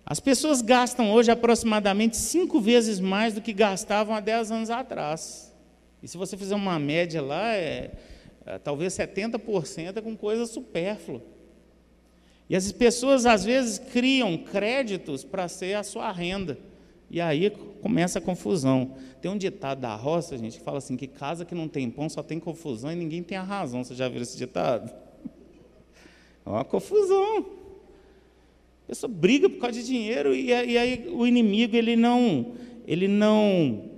[0.06, 5.54] As pessoas gastam hoje aproximadamente cinco vezes mais do que gastavam há dez anos atrás.
[6.02, 7.92] E se você fizer uma média lá, é,
[8.46, 11.22] é talvez 70% é com coisa supérflua.
[12.50, 16.58] E as pessoas às vezes criam créditos para ser a sua renda.
[17.10, 17.50] E aí
[17.82, 18.96] começa a confusão.
[19.22, 22.08] Tem um ditado da roça, gente, que fala assim: que casa que não tem pão
[22.08, 23.84] só tem confusão e ninguém tem a razão.
[23.84, 25.05] Você já viu esse ditado?
[26.46, 27.46] É uma confusão.
[28.84, 32.54] A pessoa briga por causa de dinheiro e, e aí o inimigo ele não,
[32.86, 33.90] ele não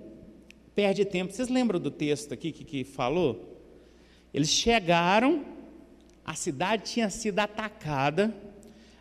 [0.73, 1.33] perde tempo.
[1.33, 3.57] Vocês lembram do texto aqui que, que falou?
[4.33, 5.57] Eles chegaram
[6.27, 8.36] a cidade tinha sido atacada,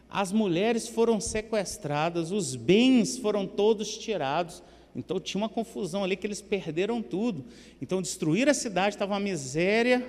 [0.09, 4.63] as mulheres foram sequestradas, os bens foram todos tirados.
[4.95, 7.45] Então tinha uma confusão ali que eles perderam tudo.
[7.83, 10.07] Então destruir a cidade estava uma miséria,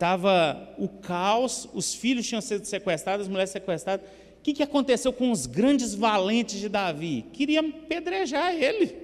[0.00, 4.06] estava o caos, os filhos tinham sido sequestrados, as mulheres sequestradas.
[4.38, 7.26] O que, que aconteceu com os grandes valentes de Davi?
[7.34, 8.96] Queriam pedrejar ele.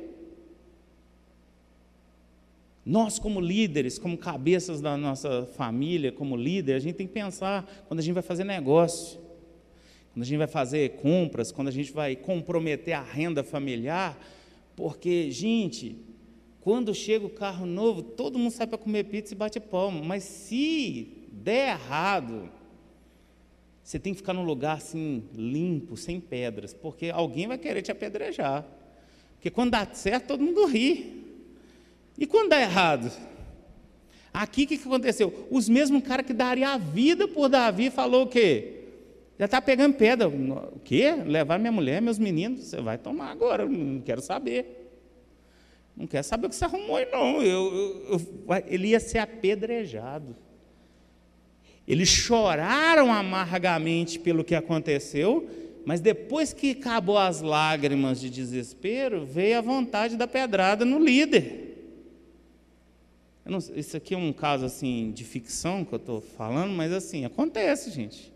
[2.83, 7.85] Nós, como líderes, como cabeças da nossa família, como líder, a gente tem que pensar
[7.87, 9.19] quando a gente vai fazer negócio,
[10.15, 14.19] quando a gente vai fazer compras, quando a gente vai comprometer a renda familiar,
[14.75, 16.06] porque, gente,
[16.67, 20.03] Quando chega o carro novo, todo mundo sai para comer pizza e bate palma.
[20.03, 22.51] Mas se der errado,
[23.85, 27.93] você tem que ficar num lugar assim, limpo, sem pedras, porque alguém vai querer te
[27.93, 28.67] apedrejar.
[29.35, 31.39] Porque quando dá certo, todo mundo ri.
[32.19, 33.13] E quando dá errado?
[34.35, 35.47] Aqui o que, aconteceu?
[35.49, 38.89] Os mesmos caras que daria a vida por Davi falou o quê?
[39.39, 40.29] Já está pegando pedra.
[40.29, 41.13] O quê?
[41.13, 44.76] Levar minha mulher, meus meninos, você vai tomar agora, não quero saber.
[45.97, 47.43] Não quero saber o que você arrumou aí, não.
[47.43, 50.37] Eu, eu, eu, ele ia ser apedrejado.
[51.89, 55.49] Eles choraram amargamente pelo que aconteceu,
[55.87, 61.67] mas depois que acabou as lágrimas de desespero, veio a vontade da pedrada no líder.
[63.45, 67.25] Não, isso aqui é um caso assim de ficção que eu estou falando, mas assim,
[67.25, 68.35] acontece, gente.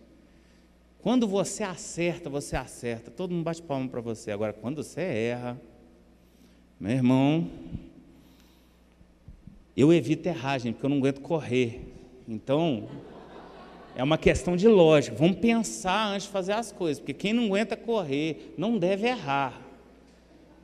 [1.03, 3.11] Quando você acerta, você acerta.
[3.11, 4.31] Todo mundo bate palma para você.
[4.31, 5.61] Agora, quando você erra,
[6.81, 7.47] meu irmão,
[9.77, 11.83] eu evito errar, gente, porque eu não aguento correr.
[12.27, 12.89] Então,
[13.95, 15.15] é uma questão de lógica.
[15.15, 19.61] Vamos pensar antes de fazer as coisas, porque quem não aguenta correr não deve errar,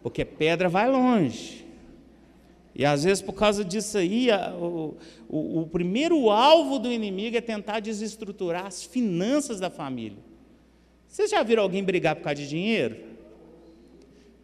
[0.02, 1.66] porque pedra vai longe.
[2.74, 4.96] E às vezes, por causa disso aí, a, o,
[5.28, 10.18] o, o, primeiro alvo do inimigo é tentar desestruturar as finanças da família.
[11.06, 13.15] Vocês já viram alguém brigar por causa de dinheiro?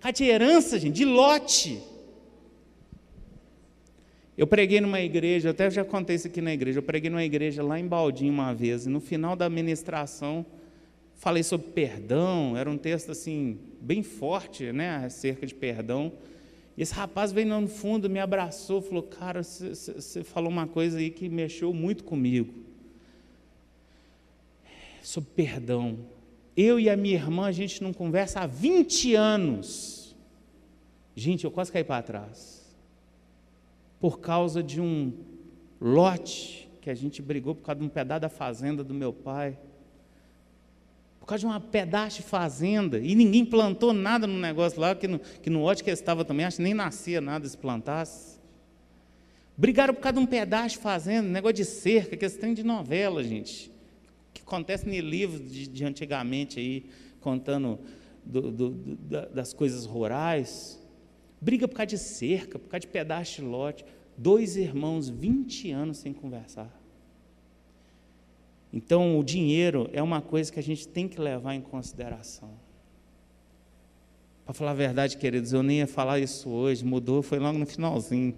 [0.03, 1.81] Por causa de herança, gente, de lote.
[4.37, 7.63] Eu preguei numa igreja, até já contei isso aqui na igreja, eu preguei numa igreja
[7.63, 10.45] lá em Baldinho uma vez, e no final da ministração
[11.15, 16.13] falei sobre perdão, era um texto assim, bem forte, né, acerca de perdão.
[16.77, 21.11] E esse rapaz veio no fundo, me abraçou, falou: Cara, você falou uma coisa aí
[21.11, 22.53] que mexeu muito comigo.
[25.01, 25.97] Sobre perdão.
[26.57, 30.17] Eu e a minha irmã, a gente não conversa há 20 anos.
[31.15, 32.63] Gente, eu quase caí para trás
[34.03, 35.13] por causa de um
[35.81, 39.57] lote que a gente brigou por causa de um pedaço da fazenda do meu pai.
[41.21, 42.99] Por causa de uma pedaço de fazenda.
[42.99, 46.25] E ninguém plantou nada no negócio lá, que no, que no lote que eu estava
[46.25, 48.41] também, acho que nem nascia nada se plantasse.
[49.57, 53.23] Brigaram por causa de um pedaço de fazenda, negócio de cerca, que trem de novela,
[53.23, 53.72] gente.
[54.47, 56.87] Acontece em livros de, de antigamente aí,
[57.21, 57.79] contando
[58.25, 58.97] do, do, do,
[59.31, 60.81] das coisas rurais.
[61.41, 63.85] Briga por causa de cerca, por causa de pedaço de lote.
[64.17, 66.71] Dois irmãos, 20 anos sem conversar.
[68.73, 72.51] Então, o dinheiro é uma coisa que a gente tem que levar em consideração.
[74.45, 77.67] Para falar a verdade, queridos, eu nem ia falar isso hoje, mudou, foi logo no
[77.67, 78.35] finalzinho.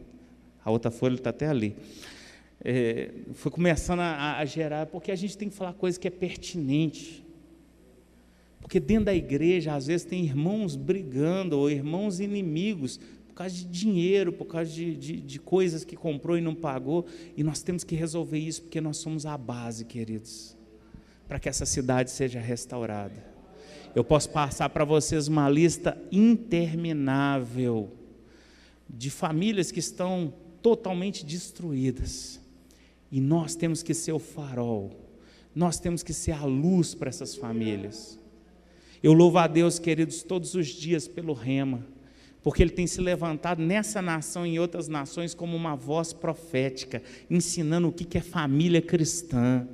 [0.64, 1.76] A outra folha está até ali.
[2.66, 6.10] É, foi começando a, a, gerar, porque a gente tem que falar coisa que é
[6.10, 7.22] pertinente.
[8.58, 12.98] Porque dentro da igreja, às vezes, tem irmãos brigando, ou irmãos inimigos,
[13.28, 17.04] por causa de dinheiro, por causa de, de, de, coisas que comprou e não pagou,
[17.36, 20.56] e nós temos que resolver isso, porque nós somos a base, queridos,
[21.28, 23.34] para que essa cidade seja restaurada.
[23.94, 27.92] Eu posso passar para vocês uma lista interminável
[28.88, 32.40] de famílias que estão totalmente destruídas,
[33.14, 34.90] e nós temos que ser o farol,
[35.54, 38.18] nós temos que ser a luz para essas famílias.
[39.00, 41.86] Eu louvo a Deus, queridos, todos os dias pelo rema,
[42.42, 47.00] porque ele tem se levantado nessa nação e em outras nações como uma voz profética,
[47.30, 49.64] ensinando o que é família cristã.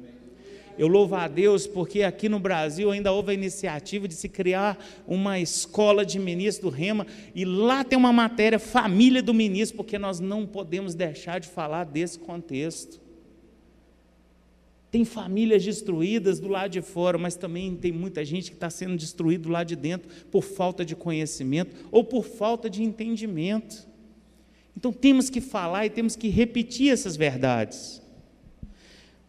[0.77, 4.79] Eu louvo a Deus porque aqui no Brasil ainda houve a iniciativa de se criar
[5.07, 9.99] uma escola de ministro do Rema e lá tem uma matéria família do ministro, porque
[9.99, 13.01] nós não podemos deixar de falar desse contexto.
[14.91, 18.97] Tem famílias destruídas do lado de fora, mas também tem muita gente que está sendo
[18.97, 23.89] destruída lado de dentro por falta de conhecimento ou por falta de entendimento.
[24.77, 28.03] Então temos que falar e temos que repetir essas verdades.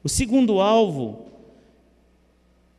[0.04, 1.28] O segundo alvo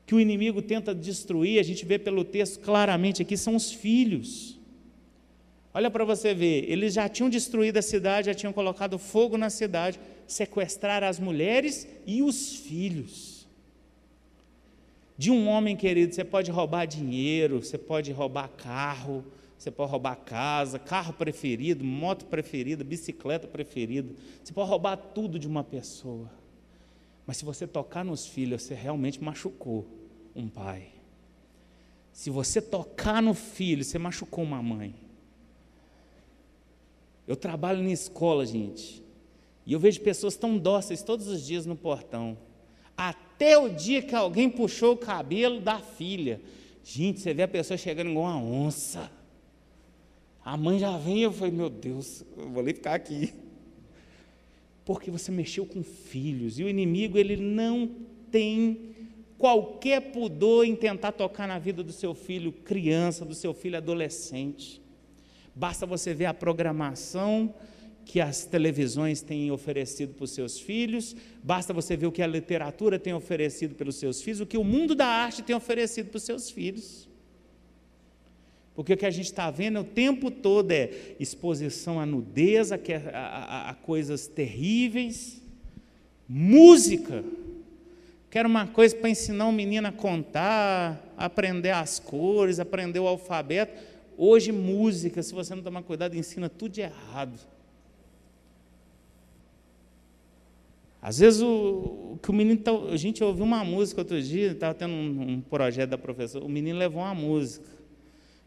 [0.05, 4.59] que o inimigo tenta destruir, a gente vê pelo texto claramente aqui, são os filhos.
[5.73, 9.49] Olha para você ver, eles já tinham destruído a cidade, já tinham colocado fogo na
[9.49, 13.47] cidade, sequestrar as mulheres e os filhos.
[15.17, 19.25] De um homem, querido, você pode roubar dinheiro, você pode roubar carro,
[19.59, 24.13] você pode roubar casa, carro preferido, moto preferida, bicicleta preferida.
[24.43, 26.29] Você pode roubar tudo de uma pessoa.
[27.27, 29.87] Mas se você tocar nos filhos, você realmente machucou
[30.35, 30.89] um pai.
[32.13, 34.95] Se você tocar no filho, você machucou uma mãe.
[37.27, 39.02] Eu trabalho na escola, gente.
[39.67, 42.37] E eu vejo pessoas tão dóceis todos os dias no portão.
[42.97, 46.41] Até o dia que alguém puxou o cabelo da filha.
[46.85, 49.11] Gente, você vê a pessoa chegando igual uma onça.
[50.45, 53.33] A mãe já vem, eu falei, meu Deus, eu vou ali ficar aqui.
[54.85, 57.89] Porque você mexeu com filhos, e o inimigo, ele não
[58.33, 58.93] tem
[59.39, 64.81] qualquer pudor em tentar tocar na vida do seu filho criança, do seu filho adolescente.
[65.55, 67.55] Basta você ver a programação
[68.05, 72.27] que as televisões têm oferecido para os seus filhos, basta você ver o que a
[72.27, 76.19] literatura tem oferecido pelos seus filhos, o que o mundo da arte tem oferecido para
[76.19, 77.09] os seus filhos.
[78.75, 80.91] Porque o que a gente está vendo o tempo todo é
[81.21, 82.79] exposição à nudez, a,
[83.13, 85.43] a, a coisas terríveis,
[86.27, 87.23] música.
[88.31, 93.79] Quero uma coisa para ensinar um menino a contar, aprender as cores, aprender o alfabeto.
[94.17, 97.39] Hoje, música, se você não tomar cuidado, ensina tudo de errado.
[101.03, 104.73] Às vezes o, que o menino tá, a gente ouviu uma música outro dia, estava
[104.73, 107.67] tendo um, um, projeto da professora, o menino levou uma música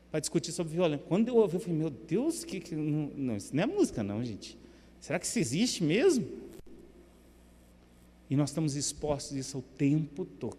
[0.09, 1.05] para discutir sobre violência.
[1.05, 4.01] Quando eu ouvi, eu falei, meu Deus, que, que não, não, isso não é música
[4.01, 4.57] não, gente.
[5.01, 6.25] Será que isso existe mesmo?
[8.29, 10.57] E nós estamos expostos a isso o tempo todo.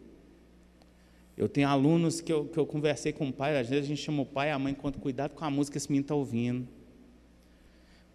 [1.35, 4.03] Eu tenho alunos que eu, que eu conversei com o pai, às vezes a gente
[4.03, 6.15] chama o pai e a mãe, quanto cuidado com a música que esse menino está
[6.15, 6.69] ouvindo.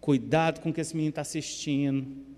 [0.00, 2.31] Cuidado com o que esse menino está assistindo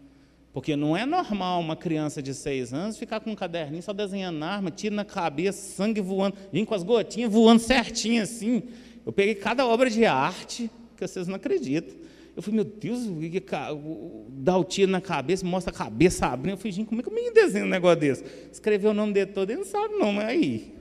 [0.54, 4.40] porque não é normal uma criança de seis anos ficar com um caderninho só desenhando
[4.44, 8.62] arma, tiro na cabeça, sangue voando, vim com as gotinhas voando certinho assim.
[9.04, 11.96] Eu peguei cada obra de arte, que vocês não acreditam.
[12.36, 13.00] Eu falei, meu Deus,
[14.28, 16.54] dá o tiro na cabeça, mostra a cabeça abrindo.
[16.54, 18.24] Eu falei, gente, como é que eu me desenho um negócio desse?
[18.52, 20.72] Escreveu o nome dele todo, ele não sabe não, mas aí.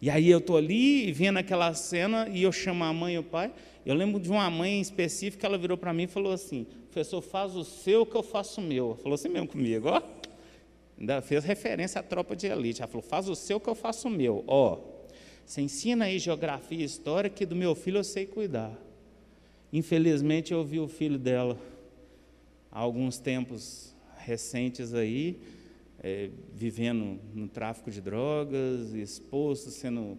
[0.00, 3.24] E aí eu estou ali, vendo aquela cena, e eu chamo a mãe e o
[3.24, 3.52] pai.
[3.84, 6.66] Eu lembro de uma mãe específica, ela virou para mim e falou assim,
[6.96, 8.96] professor, faz o seu que eu faço o meu.
[9.02, 10.02] Falou assim mesmo comigo, ó.
[10.98, 12.80] Ainda fez referência à tropa de elite.
[12.80, 14.42] Ela falou, faz o seu que eu faço o meu.
[14.46, 14.78] Ó,
[15.44, 18.72] você ensina aí geografia e história que do meu filho eu sei cuidar.
[19.70, 21.58] Infelizmente eu vi o filho dela
[22.72, 25.38] há alguns tempos recentes aí,
[26.02, 30.16] é, vivendo no tráfico de drogas, exposto, sendo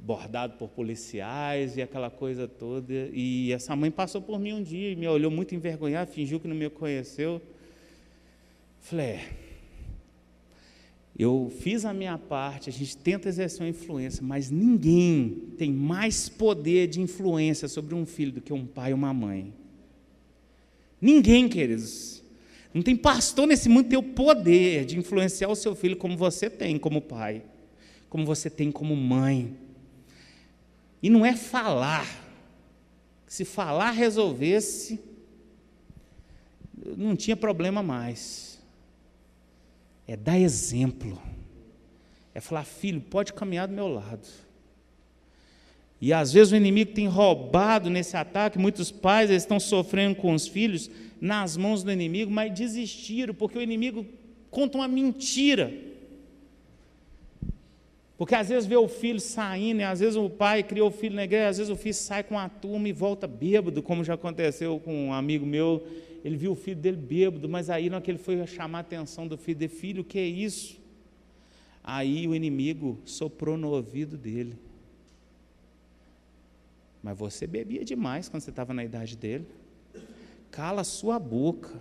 [0.00, 2.92] bordado por policiais e aquela coisa toda.
[3.12, 6.48] E essa mãe passou por mim um dia e me olhou muito envergonhada, fingiu que
[6.48, 7.40] não me conheceu.
[8.80, 9.30] Falei, é,
[11.18, 16.28] eu fiz a minha parte, a gente tenta exercer uma influência, mas ninguém tem mais
[16.28, 19.52] poder de influência sobre um filho do que um pai ou uma mãe.
[21.00, 22.22] Ninguém, queridos.
[22.72, 26.48] Não tem pastor nesse mundo tem o poder de influenciar o seu filho como você
[26.48, 27.42] tem como pai,
[28.08, 29.56] como você tem como mãe.
[31.02, 32.06] E não é falar.
[33.26, 35.00] Se falar resolvesse,
[36.96, 38.58] não tinha problema mais.
[40.06, 41.20] É dar exemplo.
[42.34, 44.26] É falar, filho, pode caminhar do meu lado.
[46.00, 50.46] E às vezes o inimigo tem roubado nesse ataque, muitos pais estão sofrendo com os
[50.46, 50.88] filhos
[51.20, 54.06] nas mãos do inimigo, mas desistiram, porque o inimigo
[54.50, 55.72] conta uma mentira.
[58.18, 61.14] Porque às vezes vê o filho saindo, e às vezes o pai criou o filho
[61.14, 64.14] na igreja, às vezes o filho sai com a turma e volta bêbado, como já
[64.14, 65.86] aconteceu com um amigo meu.
[66.24, 69.28] Ele viu o filho dele bêbado, mas aí na que ele foi chamar a atenção
[69.28, 70.80] do filho dele, filho, o que é isso?
[71.82, 74.58] Aí o inimigo soprou no ouvido dele.
[77.00, 79.46] Mas você bebia demais quando você estava na idade dele.
[80.50, 81.80] Cala sua boca.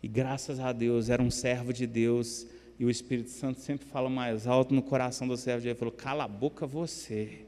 [0.00, 2.46] E graças a Deus, era um servo de Deus
[2.80, 5.74] e o Espírito Santo sempre fala mais alto no coração do servo de Deus.
[5.74, 7.40] Ele falou: cala a boca você,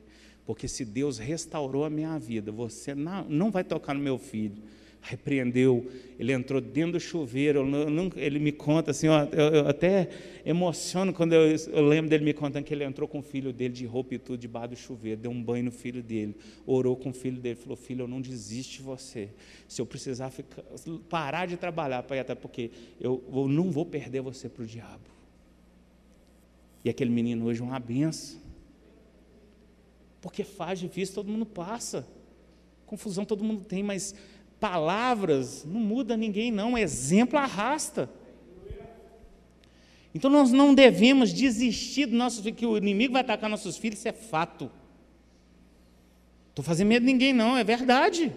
[0.44, 4.62] porque se Deus restaurou a minha vida, você não, não vai tocar no meu filho.
[5.00, 7.66] Repreendeu, ele entrou dentro do chuveiro.
[8.14, 10.10] ele me conta assim, ó, eu, eu, até
[10.44, 13.72] emociono quando eu, eu, lembro dele me contando que ele entrou com o filho dele
[13.72, 17.08] de roupa e tudo debaixo do chuveiro, deu um banho no filho dele, orou com
[17.08, 19.30] o filho dele, falou: Filho, eu não desisto de você.
[19.66, 20.62] Se eu precisar ficar,
[21.08, 22.70] parar de trabalhar para ir até porque
[23.00, 25.11] eu, eu não vou perder você para o diabo.
[26.84, 28.40] E aquele menino hoje é uma benção.
[30.20, 32.06] Porque faz difícil, todo mundo passa.
[32.86, 34.14] Confusão todo mundo tem, mas
[34.60, 36.78] palavras não muda ninguém, não.
[36.78, 38.08] Exemplo arrasta.
[40.14, 44.08] Então nós não devemos desistir do nosso que o inimigo vai atacar nossos filhos, isso
[44.08, 44.70] é fato.
[46.50, 48.32] Estou fazendo medo de ninguém, não, é verdade.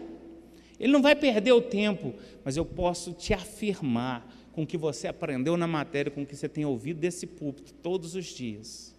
[0.80, 4.26] Ele não vai perder o tempo, mas eu posso te afirmar
[4.56, 7.74] com o que você aprendeu na matéria, com o que você tem ouvido desse púlpito
[7.74, 8.96] todos os dias.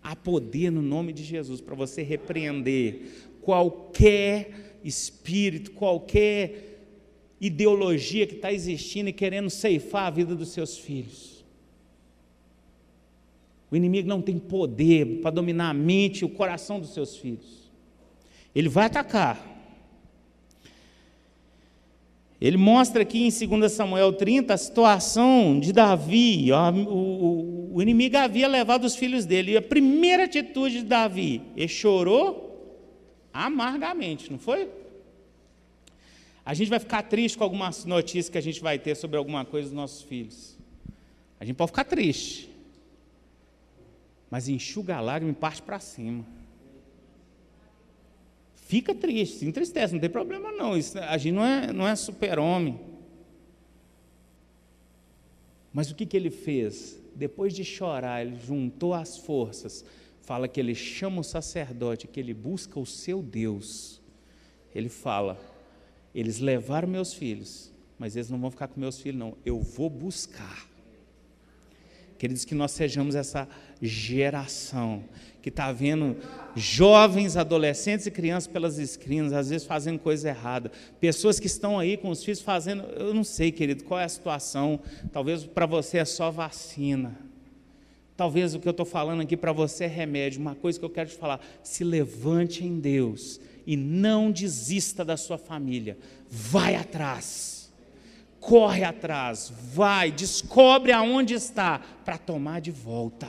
[0.00, 3.02] Há poder no nome de Jesus para você repreender
[3.42, 6.78] qualquer espírito, qualquer
[7.40, 11.44] ideologia que está existindo e querendo ceifar a vida dos seus filhos.
[13.68, 17.68] O inimigo não tem poder para dominar a mente e o coração dos seus filhos.
[18.54, 19.55] Ele vai atacar.
[22.40, 26.52] Ele mostra aqui em 2 Samuel 30 a situação de Davi.
[26.52, 29.52] Ó, o, o, inimigo havia levado os filhos dele.
[29.52, 32.44] E a primeira atitude de Davi, ele chorou
[33.32, 34.68] amargamente, não foi?
[36.44, 39.44] A gente vai ficar triste com algumas notícias que a gente vai ter sobre alguma
[39.44, 40.56] coisa dos nossos filhos.
[41.40, 42.50] A gente pode ficar triste.
[44.30, 46.24] Mas enxuga a lágrima e parte para cima.
[48.66, 50.76] Fica triste, se entristece, não tem problema não.
[50.76, 52.80] Isso, a gente não é, não é super-homem.
[55.72, 56.98] Mas o que, que ele fez?
[57.14, 59.84] Depois de chorar, ele juntou as forças.
[60.20, 64.00] Fala que ele chama o sacerdote, que ele busca o seu Deus.
[64.74, 65.38] Ele fala:
[66.12, 69.36] eles levaram meus filhos, mas eles não vão ficar com meus filhos, não.
[69.44, 70.66] Eu vou buscar.
[72.18, 73.48] Queridos, que nós sejamos essa
[73.80, 75.04] geração
[75.42, 76.16] que está vendo
[76.56, 80.72] jovens, adolescentes e crianças pelas esquinas, às vezes fazendo coisa errada.
[80.98, 84.08] Pessoas que estão aí com os filhos fazendo, eu não sei, querido, qual é a
[84.08, 84.80] situação.
[85.12, 87.16] Talvez para você é só vacina.
[88.16, 90.40] Talvez o que eu estou falando aqui para você é remédio.
[90.40, 95.16] Uma coisa que eu quero te falar: se levante em Deus e não desista da
[95.16, 95.96] sua família.
[96.28, 97.55] Vai atrás.
[98.46, 103.26] Corre atrás, vai, descobre aonde está para tomar de volta.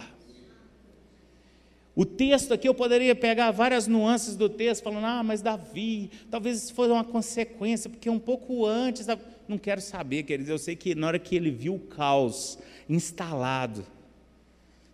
[1.96, 6.64] O texto aqui eu poderia pegar várias nuances do texto, falando, ah, mas Davi, talvez
[6.64, 9.08] isso fosse uma consequência, porque um pouco antes,
[9.48, 13.84] não quero saber, queridos, eu sei que na hora que ele viu o caos instalado,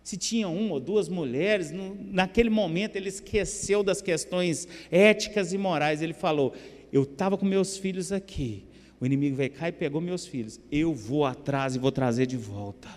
[0.01, 6.01] se tinha uma ou duas mulheres, naquele momento ele esqueceu das questões éticas e morais.
[6.01, 6.53] Ele falou:
[6.93, 8.63] Eu estava com meus filhos aqui,
[9.03, 12.37] o inimigo veio cá e pegou meus filhos, eu vou atrás e vou trazer de
[12.37, 12.87] volta.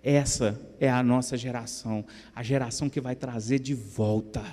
[0.00, 4.44] Essa é a nossa geração, a geração que vai trazer de volta.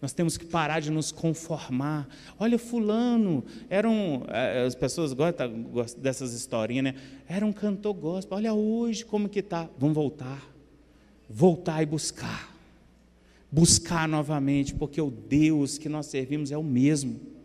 [0.00, 2.06] Nós temos que parar de nos conformar.
[2.38, 6.94] Olha, fulano, era um, eh, as pessoas gostam, gostam dessas historinhas, né?
[7.26, 8.36] Era um cantor gospel.
[8.36, 9.68] Olha hoje como que está.
[9.76, 10.48] Vamos voltar.
[11.28, 12.54] Voltar e buscar.
[13.50, 17.37] Buscar novamente, porque o Deus que nós servimos é o mesmo.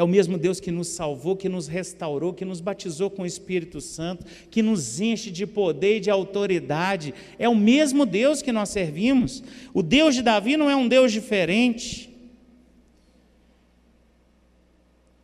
[0.00, 3.26] É o mesmo Deus que nos salvou, que nos restaurou, que nos batizou com o
[3.26, 7.12] Espírito Santo, que nos enche de poder e de autoridade.
[7.38, 9.44] É o mesmo Deus que nós servimos.
[9.74, 12.08] O Deus de Davi não é um Deus diferente.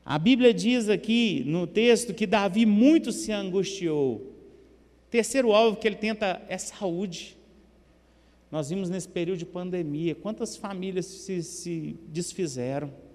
[0.05, 4.31] A Bíblia diz aqui no texto que Davi muito se angustiou.
[5.09, 7.39] Terceiro alvo que ele tenta é saúde.
[8.51, 13.06] Nós vimos nesse período de pandemia quantas famílias se, se desfizeram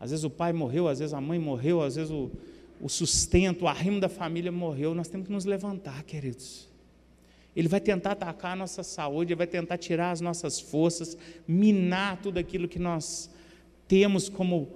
[0.00, 2.30] às vezes o pai morreu, às vezes a mãe morreu, às vezes o,
[2.80, 4.94] o sustento, o arrimo da família morreu.
[4.94, 6.68] Nós temos que nos levantar, queridos.
[7.54, 12.16] Ele vai tentar atacar a nossa saúde, ele vai tentar tirar as nossas forças, minar
[12.22, 13.28] tudo aquilo que nós
[13.86, 14.68] temos como,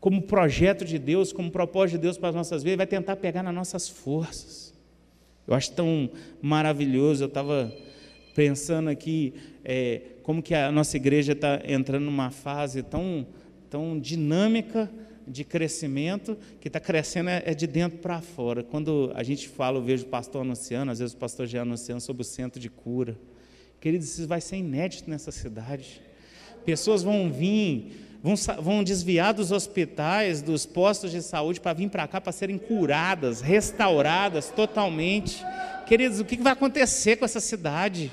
[0.00, 3.16] como projeto de Deus, como propósito de Deus para as nossas vidas, ele vai tentar
[3.16, 4.72] pegar nas nossas forças.
[5.46, 6.08] Eu acho tão
[6.40, 7.72] maravilhoso, eu estava
[8.34, 13.26] pensando aqui é, como que a nossa igreja está entrando numa fase tão
[13.76, 14.90] tão dinâmica
[15.28, 18.62] de crescimento, que está crescendo é, é de dentro para fora.
[18.62, 22.00] Quando a gente fala, eu vejo o pastor anunciando, às vezes o pastor já anunciando
[22.00, 23.18] sobre o centro de cura.
[23.78, 26.00] Queridos, isso vai ser inédito nessa cidade.
[26.64, 32.08] Pessoas vão vir, vão, vão desviar dos hospitais, dos postos de saúde para vir para
[32.08, 35.44] cá para serem curadas, restauradas totalmente.
[35.86, 38.10] Queridos, o que vai acontecer com essa cidade?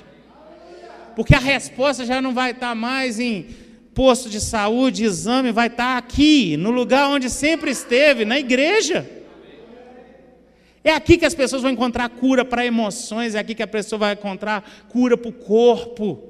[1.16, 3.64] Porque a resposta já não vai estar mais em
[3.94, 9.08] posto de saúde, exame, vai estar aqui, no lugar onde sempre esteve, na igreja.
[10.82, 13.98] É aqui que as pessoas vão encontrar cura para emoções, é aqui que a pessoa
[13.98, 16.22] vai encontrar cura para o corpo,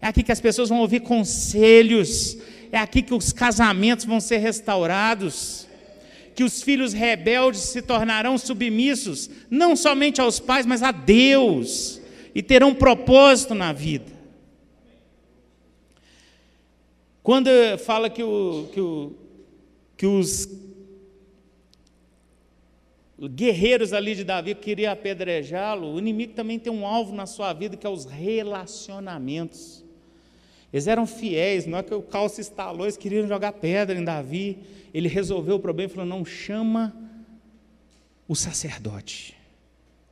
[0.00, 2.38] é aqui que as pessoas vão ouvir conselhos,
[2.70, 5.66] é aqui que os casamentos vão ser restaurados,
[6.34, 12.00] que os filhos rebeldes se tornarão submissos, não somente aos pais, mas a Deus,
[12.32, 14.17] e terão propósito na vida.
[17.28, 17.50] Quando
[17.84, 19.12] fala que, o, que, o,
[19.98, 20.48] que os
[23.20, 27.76] guerreiros ali de Davi queriam apedrejá-lo, o inimigo também tem um alvo na sua vida
[27.76, 29.84] que é os relacionamentos.
[30.72, 34.04] Eles eram fiéis, não é que o caos se instalou, eles queriam jogar pedra em
[34.04, 34.60] Davi.
[34.94, 36.96] Ele resolveu o problema e falou: não chama
[38.26, 39.36] o sacerdote.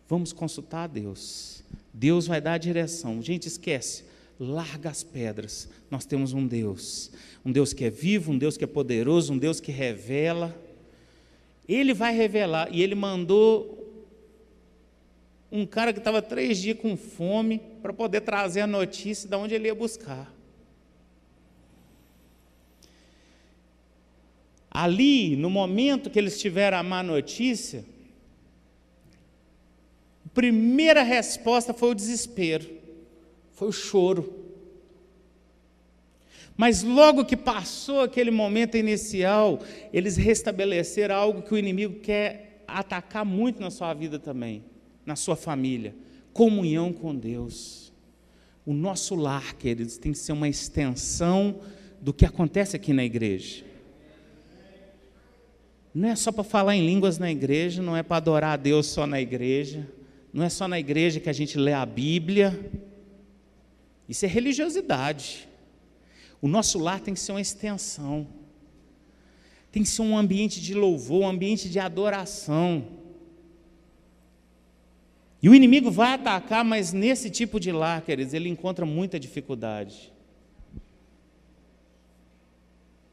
[0.07, 1.65] Vamos consultar a Deus.
[1.95, 3.23] Deus vai dar a direção.
[3.23, 4.05] Gente, esquece
[4.39, 5.69] larga as pedras.
[5.91, 7.11] Nós temos um Deus,
[7.45, 10.55] um Deus que é vivo, um Deus que é poderoso, um Deus que revela.
[11.69, 13.77] Ele vai revelar, e ele mandou
[15.51, 19.55] um cara que estava três dias com fome para poder trazer a notícia de onde
[19.55, 20.33] ele ia buscar.
[24.71, 27.85] Ali, no momento que eles tiveram a má notícia,
[30.27, 32.69] a primeira resposta foi o desespero
[33.57, 34.33] foi o choro.
[36.57, 39.61] Mas logo que passou aquele momento inicial,
[39.93, 44.63] eles restabeleceram algo que o inimigo quer atacar muito na sua vida também,
[45.05, 45.95] na sua família:
[46.33, 47.93] comunhão com Deus.
[48.65, 51.61] O nosso lar, queridos, tem que ser uma extensão
[52.01, 53.65] do que acontece aqui na igreja.
[55.95, 58.87] Não é só para falar em línguas na igreja, não é para adorar a Deus
[58.87, 59.89] só na igreja,
[60.31, 62.71] não é só na igreja que a gente lê a Bíblia.
[64.09, 65.49] Isso é religiosidade.
[66.41, 68.27] O nosso lar tem que ser uma extensão,
[69.73, 72.87] tem que ser um ambiente de louvor, um ambiente de adoração.
[75.43, 80.13] E o inimigo vai atacar, mas nesse tipo de lar, queridos, ele encontra muita dificuldade.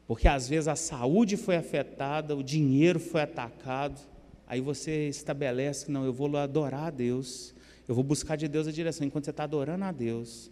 [0.06, 4.00] Porque às vezes a saúde foi afetada, o dinheiro foi atacado,
[4.46, 7.54] aí você estabelece que não, eu vou adorar a Deus,
[7.88, 10.50] eu vou buscar de Deus a direção, enquanto você está adorando a Deus,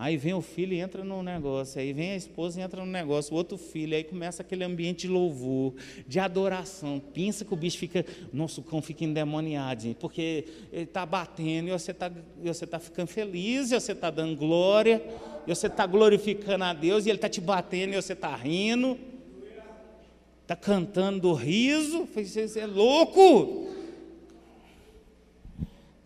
[0.00, 2.90] Aí vem o filho e entra no negócio, aí vem a esposa e entra no
[2.90, 5.74] negócio, o outro filho, aí começa aquele ambiente de louvor,
[6.08, 7.02] de adoração.
[7.12, 11.90] Pensa que o bicho fica, nosso cão fica endemoniado, porque ele está batendo e você
[11.90, 12.10] está
[12.42, 15.04] você tá ficando feliz, e você está dando glória,
[15.46, 18.98] e você está glorificando a Deus, e ele está te batendo e você está rindo,
[20.40, 23.79] está cantando do riso, você é louco.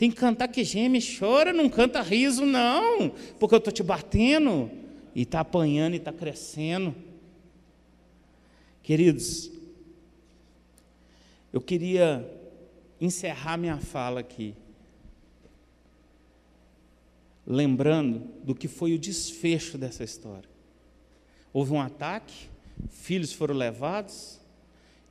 [0.05, 3.09] Tem que cantar que geme, chora, não canta riso, não,
[3.41, 4.71] porque eu estou te batendo
[5.15, 6.95] e está apanhando e está crescendo.
[8.83, 9.51] Queridos,
[11.51, 12.31] eu queria
[13.01, 14.55] encerrar minha fala aqui,
[17.47, 20.51] lembrando do que foi o desfecho dessa história.
[21.51, 22.51] Houve um ataque,
[22.91, 24.39] filhos foram levados,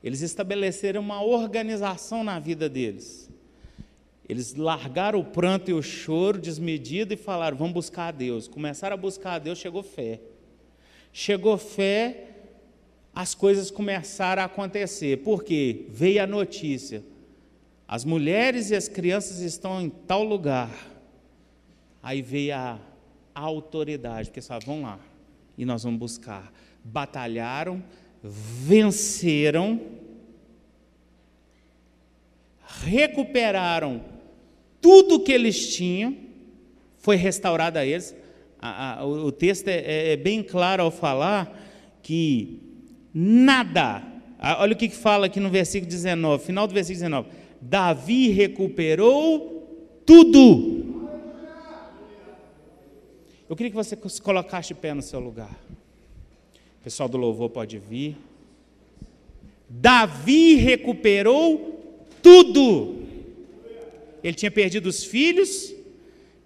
[0.04, 3.33] eles estabeleceram uma organização na vida deles.
[4.28, 8.48] Eles largaram o pranto e o choro desmedido e falaram: vamos buscar a Deus.
[8.48, 10.22] Começaram a buscar a Deus, chegou fé.
[11.12, 12.30] Chegou fé,
[13.14, 15.18] as coisas começaram a acontecer.
[15.24, 15.86] Por quê?
[15.90, 17.04] Veio a notícia:
[17.88, 20.72] as mulheres e as crianças estão em tal lugar.
[22.02, 22.80] Aí veio a,
[23.36, 25.00] autoridade, porque só vão lá
[25.58, 26.52] e nós vamos buscar.
[26.84, 27.84] Batalharam,
[28.22, 29.82] venceram,
[32.62, 34.13] recuperaram
[34.84, 36.14] tudo que eles tinham
[36.98, 38.14] foi restaurado a eles.
[38.60, 41.58] A, a, o, texto é, é, é, bem claro ao falar
[42.02, 42.60] que
[43.14, 44.04] nada,
[44.60, 47.30] olha o que, que fala aqui no versículo 19, final do versículo 19:
[47.62, 50.84] Davi recuperou tudo.
[53.50, 55.58] Eu queria que você se colocasse de pé no seu lugar.
[56.82, 58.18] O pessoal do louvor pode vir.
[59.70, 61.80] Davi recuperou
[62.22, 63.03] tudo.
[64.24, 65.74] Ele tinha perdido os filhos,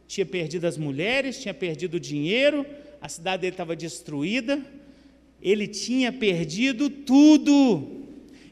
[0.07, 2.65] tinha perdido as mulheres, tinha perdido o dinheiro,
[2.99, 4.59] a cidade dele estava destruída,
[5.41, 8.05] ele tinha perdido tudo.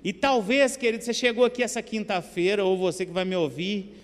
[0.03, 3.95] E talvez, querido, você chegou aqui essa quinta-feira, ou você que vai me ouvir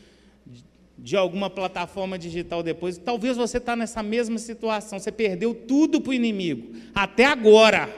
[0.97, 6.11] de alguma plataforma digital depois, talvez você está nessa mesma situação, você perdeu tudo para
[6.11, 7.89] o inimigo, até agora.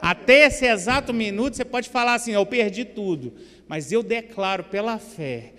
[0.00, 3.32] Até esse exato minuto, você pode falar assim: Eu perdi tudo,
[3.66, 5.54] mas eu declaro pela fé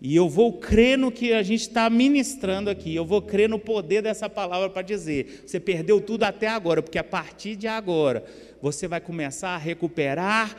[0.00, 3.58] e eu vou crer no que a gente está ministrando aqui, eu vou crer no
[3.58, 8.24] poder dessa palavra para dizer: você perdeu tudo até agora, porque a partir de agora
[8.62, 10.56] você vai começar a recuperar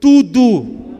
[0.00, 0.98] tudo.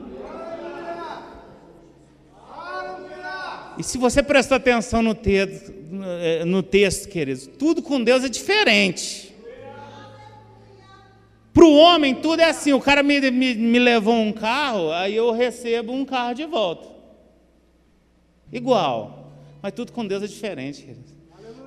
[3.77, 5.73] E se você prestar atenção no texto,
[6.47, 9.35] no texto, queridos, tudo com Deus é diferente.
[11.53, 15.17] Para o homem, tudo é assim: o cara me, me, me levou um carro, aí
[15.17, 16.90] eu recebo um carro de volta.
[18.53, 19.33] Igual.
[19.63, 21.21] Mas tudo com Deus é diferente, queridos.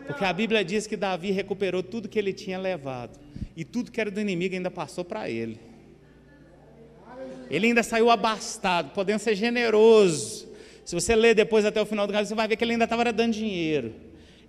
[0.06, 3.20] Porque a Bíblia diz que Davi recuperou tudo que ele tinha levado.
[3.56, 5.60] E tudo que era do inimigo ainda passou para ele.
[7.50, 10.48] Ele ainda saiu abastado, podendo ser generoso.
[10.84, 12.84] Se você ler depois até o final do caso, você vai ver que ele ainda
[12.84, 13.94] estava dando dinheiro.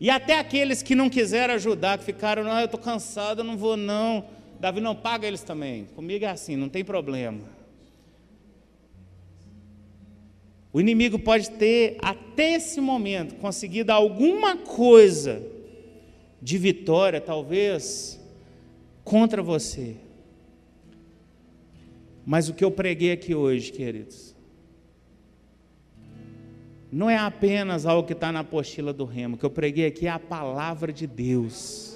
[0.00, 3.56] E até aqueles que não quiseram ajudar, que ficaram, não, eu estou cansado, eu não
[3.56, 4.24] vou não.
[4.58, 5.84] Davi não paga eles também.
[5.94, 7.40] Comigo é assim, não tem problema.
[10.74, 15.40] O inimigo pode ter, até esse momento, conseguido alguma coisa
[16.42, 18.20] de vitória, talvez,
[19.04, 19.94] contra você.
[22.26, 24.34] Mas o que eu preguei aqui hoje, queridos,
[26.90, 29.36] não é apenas algo que está na apostila do remo.
[29.36, 31.94] O que eu preguei aqui é a palavra de Deus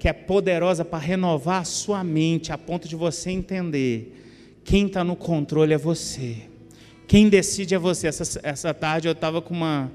[0.00, 5.04] que é poderosa para renovar a sua mente a ponto de você entender quem está
[5.04, 6.51] no controle é você.
[7.06, 8.06] Quem decide é você.
[8.06, 9.90] Essa, essa tarde eu estava com uma,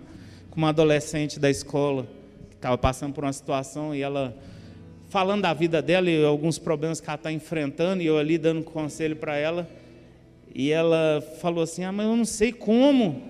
[0.49, 2.08] com uma adolescente da escola
[2.49, 4.38] que estava passando por uma situação e ela
[5.10, 8.64] falando da vida dela e alguns problemas que ela está enfrentando, e eu ali dando
[8.64, 9.68] conselho para ela,
[10.53, 13.22] e ela falou assim: Ah, mas eu não sei como.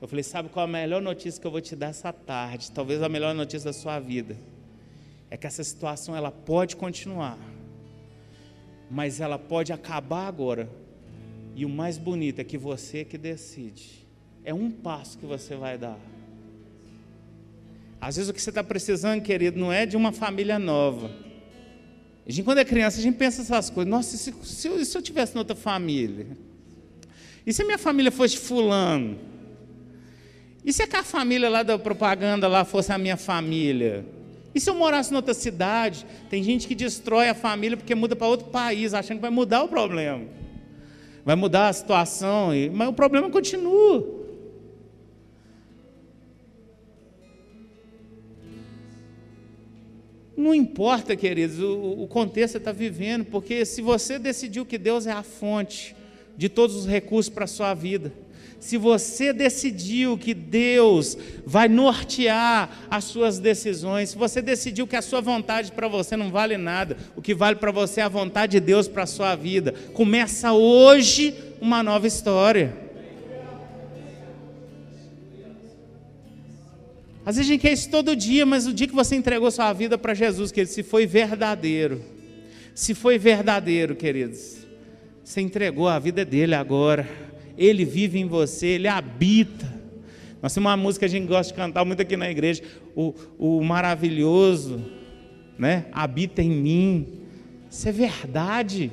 [0.00, 2.70] Eu falei: Sabe qual é a melhor notícia que eu vou te dar essa tarde?
[2.70, 4.36] Talvez a melhor notícia da sua vida.
[5.30, 7.38] É que essa situação ela pode continuar,
[8.90, 10.68] mas ela pode acabar agora.
[11.54, 14.06] E o mais bonito é que você que decide.
[14.44, 15.98] É um passo que você vai dar.
[18.00, 21.10] Às vezes o que você está precisando, querido, não é de uma família nova.
[22.26, 23.90] A gente, quando é criança, a gente pensa essas coisas.
[23.90, 26.26] Nossa, se, se, eu, se eu tivesse outra família?
[27.46, 29.18] E se a minha família fosse fulano?
[30.64, 34.04] E se a família lá da propaganda lá fosse a minha família?
[34.54, 36.06] E se eu morasse em outra cidade?
[36.28, 39.62] Tem gente que destrói a família porque muda para outro país, achando que vai mudar
[39.62, 40.24] o problema.
[41.24, 44.20] Vai mudar a situação, mas o problema continua.
[50.36, 54.78] Não importa, queridos, o, o contexto que você está vivendo, porque se você decidiu que
[54.78, 55.94] Deus é a fonte
[56.34, 58.10] de todos os recursos para a sua vida,
[58.60, 65.02] se você decidiu que Deus vai nortear as suas decisões, se você decidiu que a
[65.02, 68.52] sua vontade para você não vale nada, o que vale para você é a vontade
[68.52, 72.76] de Deus para a sua vida, começa hoje uma nova história.
[77.24, 79.72] Às vezes a gente quer isso todo dia, mas o dia que você entregou sua
[79.72, 82.02] vida para Jesus, queridos, se foi verdadeiro,
[82.74, 84.66] se foi verdadeiro, queridos,
[85.24, 87.29] você entregou a vida dele agora,
[87.60, 89.70] ele vive em você, ele habita.
[90.40, 92.62] Nós temos uma música que a gente gosta de cantar muito aqui na igreja,
[92.96, 94.82] o, o maravilhoso,
[95.58, 95.84] né?
[95.92, 97.06] Habita em mim.
[97.70, 98.90] Isso é verdade.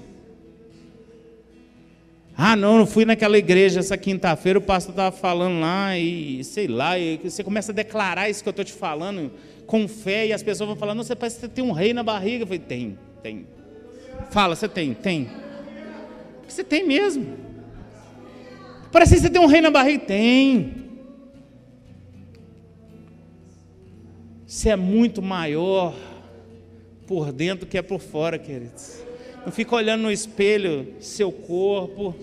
[2.36, 6.68] Ah, não, não fui naquela igreja essa quinta-feira, o pastor estava falando lá e sei
[6.68, 9.32] lá, e você começa a declarar isso que eu estou te falando
[9.66, 11.94] com fé e as pessoas vão falar, não, você parece que você tem um rei
[11.94, 12.44] na barriga.
[12.44, 13.48] Eu falei, tem, tem.
[14.30, 15.30] Fala, você tem, tem.
[16.48, 17.47] Você tem mesmo.
[18.92, 20.06] Parece que você tem um rei na barriga.
[20.06, 20.88] Tem.
[24.46, 25.94] Você é muito maior
[27.06, 29.02] por dentro que é por fora, queridos.
[29.46, 32.16] Não fica olhando no espelho seu corpo,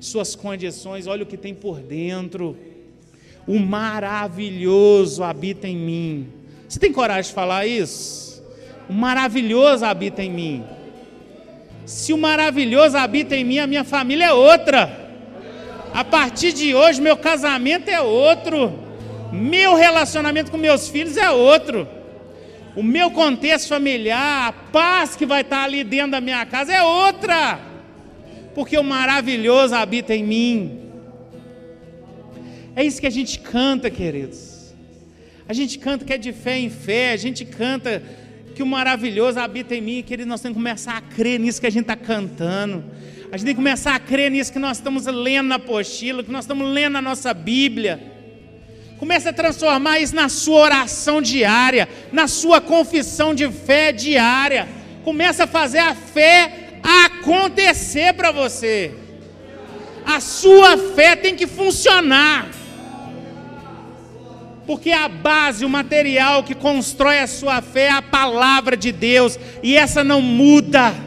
[0.00, 2.56] suas condições, olha o que tem por dentro.
[3.46, 6.28] O maravilhoso habita em mim.
[6.68, 8.42] Você tem coragem de falar isso?
[8.88, 10.64] O maravilhoso habita em mim.
[11.84, 15.05] Se o maravilhoso habita em mim, a minha família é outra.
[15.96, 18.58] A partir de hoje, meu casamento é outro.
[19.32, 21.88] Meu relacionamento com meus filhos é outro
[22.76, 26.82] o meu contexto familiar, a paz que vai estar ali dentro da minha casa é
[26.82, 27.58] outra,
[28.54, 30.80] porque o maravilhoso habita em mim.
[32.76, 34.74] É isso que a gente canta, queridos.
[35.48, 38.02] A gente canta que é de fé em fé, a gente canta
[38.54, 40.28] que o maravilhoso habita em mim, queridos.
[40.28, 42.84] Nós temos que começar a crer nisso que a gente está cantando.
[43.30, 46.30] A gente tem que começar a crer nisso que nós estamos lendo na apostila, que
[46.30, 48.00] nós estamos lendo na nossa Bíblia.
[48.98, 54.68] Comece a transformar isso na sua oração diária, na sua confissão de fé diária.
[55.04, 58.94] Comece a fazer a fé acontecer para você.
[60.04, 62.48] A sua fé tem que funcionar.
[64.66, 69.38] Porque a base, o material que constrói a sua fé é a palavra de Deus,
[69.62, 71.05] e essa não muda.